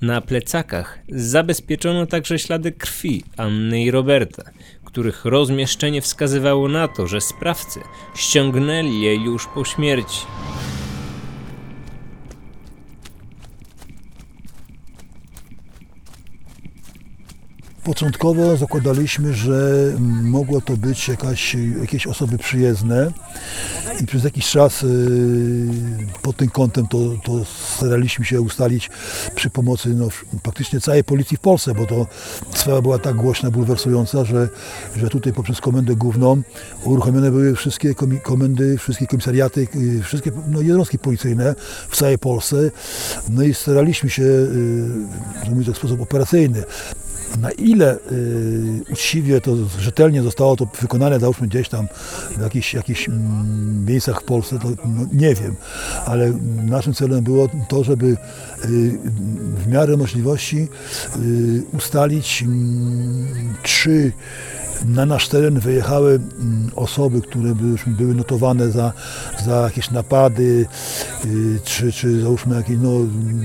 Na 0.00 0.20
plecakach 0.20 0.98
zabezpieczono 1.08 2.06
także 2.06 2.38
ślady 2.38 2.72
krwi 2.72 3.24
Anny 3.36 3.82
i 3.82 3.90
Roberta, 3.90 4.42
których 4.84 5.24
rozmieszczenie 5.24 6.02
wskazywało 6.02 6.68
na 6.68 6.88
to, 6.88 7.06
że 7.06 7.20
sprawcy 7.20 7.80
ściągnęli 8.14 9.00
je 9.00 9.14
już 9.14 9.46
po 9.46 9.64
śmierci. 9.64 10.20
Początkowo 17.86 18.56
zakładaliśmy, 18.56 19.34
że 19.34 19.92
mogło 20.22 20.60
to 20.60 20.76
być 20.76 21.08
jakaś, 21.08 21.56
jakieś 21.80 22.06
osoby 22.06 22.38
przyjezdne 22.38 23.10
i 24.00 24.06
przez 24.06 24.24
jakiś 24.24 24.50
czas 24.50 24.82
y, 24.82 24.88
pod 26.22 26.36
tym 26.36 26.50
kątem 26.50 26.86
to, 26.86 26.98
to 27.24 27.44
staraliśmy 27.76 28.24
się 28.24 28.40
ustalić 28.40 28.90
przy 29.34 29.50
pomocy 29.50 29.88
no, 29.88 30.08
praktycznie 30.42 30.80
całej 30.80 31.04
policji 31.04 31.36
w 31.36 31.40
Polsce, 31.40 31.74
bo 31.74 31.86
to 31.86 32.06
sprawa 32.54 32.82
była 32.82 32.98
tak 32.98 33.16
głośna, 33.16 33.50
bulwersująca, 33.50 34.24
że, 34.24 34.48
że 34.96 35.08
tutaj 35.08 35.32
poprzez 35.32 35.60
komendę 35.60 35.94
główną 35.94 36.42
uruchomione 36.84 37.30
były 37.30 37.54
wszystkie 37.54 37.94
komendy, 38.22 38.78
wszystkie 38.78 39.06
komisariaty, 39.06 39.68
y, 39.76 40.02
wszystkie 40.02 40.30
no, 40.48 40.60
jednostki 40.60 40.98
policyjne 40.98 41.54
w 41.88 41.96
całej 41.96 42.18
Polsce. 42.18 42.56
No 43.28 43.42
i 43.42 43.54
staraliśmy 43.54 44.10
się 44.10 44.22
y, 44.22 45.46
zrobić 45.46 45.66
to 45.66 45.72
w 45.72 45.76
sposób 45.76 46.00
operacyjny. 46.00 46.64
Na 47.40 47.50
ile 47.50 47.96
y, 47.96 48.92
uczciwie 48.92 49.40
to 49.40 49.56
rzetelnie 49.78 50.22
zostało 50.22 50.56
to 50.56 50.66
wykonane, 50.80 51.20
załóżmy 51.20 51.48
gdzieś 51.48 51.68
tam 51.68 51.88
w 52.38 52.42
jakichś, 52.42 52.74
jakichś 52.74 53.08
mm, 53.08 53.84
miejscach 53.86 54.20
w 54.20 54.24
Polsce, 54.24 54.58
to 54.58 54.68
no, 54.68 55.06
nie 55.12 55.34
wiem, 55.34 55.56
ale 56.06 56.32
naszym 56.66 56.94
celem 56.94 57.24
było 57.24 57.48
to, 57.68 57.84
żeby 57.84 58.06
y, 58.06 58.16
w 59.56 59.66
miarę 59.66 59.96
możliwości 59.96 60.68
y, 61.16 61.62
ustalić, 61.72 62.42
mm, 62.42 63.54
czy 63.62 64.12
na 64.84 65.06
nasz 65.06 65.28
teren 65.28 65.60
wyjechały 65.60 66.12
mm, 66.40 66.70
osoby, 66.76 67.20
które 67.20 67.54
były, 67.54 67.76
notowane 68.14 68.70
za, 68.70 68.92
za 69.44 69.56
jakieś 69.56 69.90
napady, 69.90 70.66
y, 71.24 71.60
czy, 71.64 71.92
czy 71.92 72.20
załóżmy 72.22 72.56
jakieś, 72.56 72.76
no, 72.80 72.90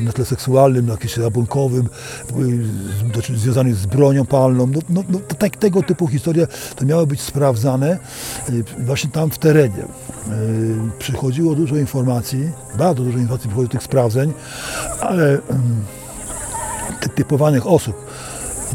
na 0.05 0.11
tle 0.11 0.25
seksualnym, 0.25 0.85
na 0.85 0.91
rabunkowym, 1.17 1.89
do- 3.13 3.37
związanych 3.39 3.75
z 3.75 3.85
bronią 3.85 4.25
palną. 4.25 4.67
No, 4.67 4.79
no, 4.89 5.03
no, 5.09 5.19
tak, 5.37 5.55
tego 5.57 5.83
typu 5.83 6.07
historie 6.07 6.47
to 6.75 6.85
miały 6.85 7.07
być 7.07 7.21
sprawdzane 7.21 7.97
y, 8.49 8.63
właśnie 8.85 9.09
tam 9.09 9.29
w 9.31 9.37
terenie. 9.37 9.83
Y, 10.31 10.91
Przychodziło 10.99 11.55
dużo 11.55 11.75
informacji, 11.77 12.49
bardzo 12.77 13.03
dużo 13.03 13.17
informacji 13.17 13.49
przychodziło 13.49 13.69
tych 13.71 13.83
sprawdzeń, 13.83 14.33
ale 15.01 15.37
ty- 17.01 17.09
typowanych 17.09 17.67
osób. 17.67 17.95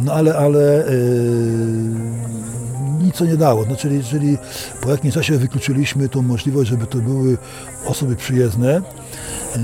No 0.04 0.12
ale, 0.12 0.36
ale 0.36 0.84
yy, 0.90 3.04
nic 3.04 3.16
to 3.18 3.24
nie 3.24 3.36
dało. 3.36 3.64
No, 3.70 3.76
czyli, 3.76 4.04
czyli 4.04 4.38
po 4.80 4.90
jakimś 4.90 5.14
czasie 5.14 5.38
wykluczyliśmy 5.38 6.08
tą 6.08 6.22
możliwość, 6.22 6.70
żeby 6.70 6.86
to 6.86 6.98
były 6.98 7.38
osoby 7.86 8.16
przyjezdne, 8.16 8.82
yy, 9.56 9.60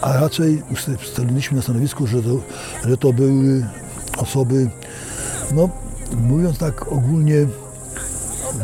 a 0.00 0.20
raczej 0.20 0.62
usta- 0.72 1.02
ustaliliśmy 1.02 1.56
na 1.56 1.62
stanowisku, 1.62 2.06
że 2.06 2.22
to, 2.22 2.40
że 2.88 2.96
to 2.96 3.12
były 3.12 3.66
osoby, 4.18 4.70
no 5.54 5.68
mówiąc 6.16 6.58
tak 6.58 6.92
ogólnie, 6.92 7.46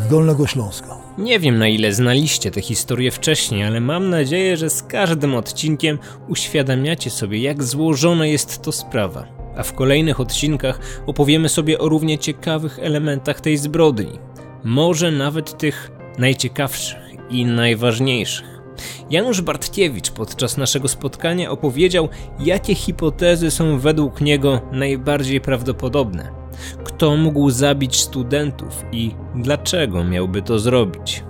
z 0.07 0.09
Dolnego 0.09 0.47
Śląska. 0.47 0.87
Nie 1.17 1.39
wiem 1.39 1.57
na 1.57 1.67
ile 1.67 1.93
znaliście 1.93 2.51
tę 2.51 2.61
historię 2.61 3.11
wcześniej, 3.11 3.63
ale 3.63 3.81
mam 3.81 4.09
nadzieję, 4.09 4.57
że 4.57 4.69
z 4.69 4.83
każdym 4.83 5.35
odcinkiem 5.35 5.99
uświadamiacie 6.27 7.09
sobie, 7.09 7.41
jak 7.41 7.63
złożona 7.63 8.25
jest 8.25 8.61
to 8.61 8.71
sprawa. 8.71 9.40
A 9.57 9.63
w 9.63 9.73
kolejnych 9.73 10.19
odcinkach 10.19 10.79
opowiemy 11.05 11.49
sobie 11.49 11.79
o 11.79 11.89
równie 11.89 12.17
ciekawych 12.17 12.79
elementach 12.79 13.41
tej 13.41 13.57
zbrodni. 13.57 14.19
Może 14.63 15.11
nawet 15.11 15.57
tych 15.57 15.91
najciekawszych 16.17 16.97
i 17.29 17.45
najważniejszych. 17.45 18.61
Janusz 19.09 19.41
Bartkiewicz 19.41 20.11
podczas 20.11 20.57
naszego 20.57 20.87
spotkania 20.87 21.51
opowiedział, 21.51 22.09
jakie 22.39 22.75
hipotezy 22.75 23.51
są 23.51 23.79
według 23.79 24.21
niego 24.21 24.61
najbardziej 24.71 25.41
prawdopodobne. 25.41 26.31
Kto 26.83 27.17
mógł 27.17 27.49
zabić 27.49 27.99
studentów 27.99 28.85
i 28.91 29.11
dlaczego 29.35 30.03
miałby 30.03 30.41
to 30.41 30.59
zrobić? 30.59 31.23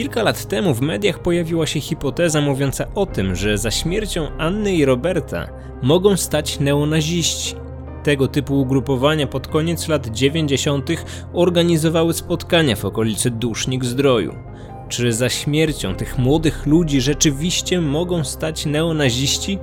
Kilka 0.00 0.22
lat 0.22 0.44
temu 0.44 0.74
w 0.74 0.80
mediach 0.80 1.18
pojawiła 1.18 1.66
się 1.66 1.80
hipoteza 1.80 2.40
mówiąca 2.40 2.86
o 2.94 3.06
tym, 3.06 3.36
że 3.36 3.58
za 3.58 3.70
śmiercią 3.70 4.28
Anny 4.38 4.74
i 4.74 4.84
Roberta 4.84 5.48
mogą 5.82 6.16
stać 6.16 6.60
neonaziści. 6.60 7.54
Tego 8.02 8.28
typu 8.28 8.60
ugrupowania 8.60 9.26
pod 9.26 9.48
koniec 9.48 9.88
lat 9.88 10.06
90. 10.06 10.90
organizowały 11.32 12.14
spotkania 12.14 12.76
w 12.76 12.84
okolicy 12.84 13.30
Dusznik 13.30 13.84
Zdroju. 13.84 14.34
Czy 14.88 15.12
za 15.12 15.28
śmiercią 15.28 15.94
tych 15.94 16.18
młodych 16.18 16.66
ludzi 16.66 17.00
rzeczywiście 17.00 17.80
mogą 17.80 18.24
stać 18.24 18.66
neonaziści? 18.66 19.58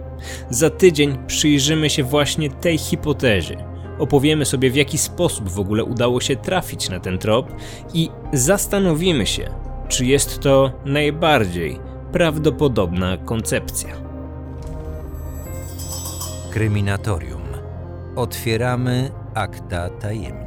Za 0.50 0.69
tydzień 0.69 1.17
przyjrzymy 1.28 1.89
się 1.89 2.04
właśnie 2.04 2.50
tej 2.50 2.78
hipotezie. 2.78 3.58
Opowiemy 4.00 4.45
sobie, 4.45 4.71
w 4.71 4.76
jaki 4.76 4.97
sposób 4.97 5.50
w 5.50 5.60
ogóle 5.60 5.84
udało 5.84 6.21
się 6.21 6.36
trafić 6.36 6.89
na 6.89 7.00
ten 7.00 7.17
trop 7.17 7.56
i 7.93 8.10
zastanowimy 8.34 9.26
się, 9.26 9.66
czy 9.88 10.06
jest 10.06 10.39
to 10.39 10.71
najbardziej 10.86 11.80
prawdopodobna 12.12 13.17
koncepcja. 13.17 13.89
Kryminatorium. 16.52 17.41
Otwieramy 18.15 19.12
akta 19.34 19.89
tajemnic. 19.89 20.46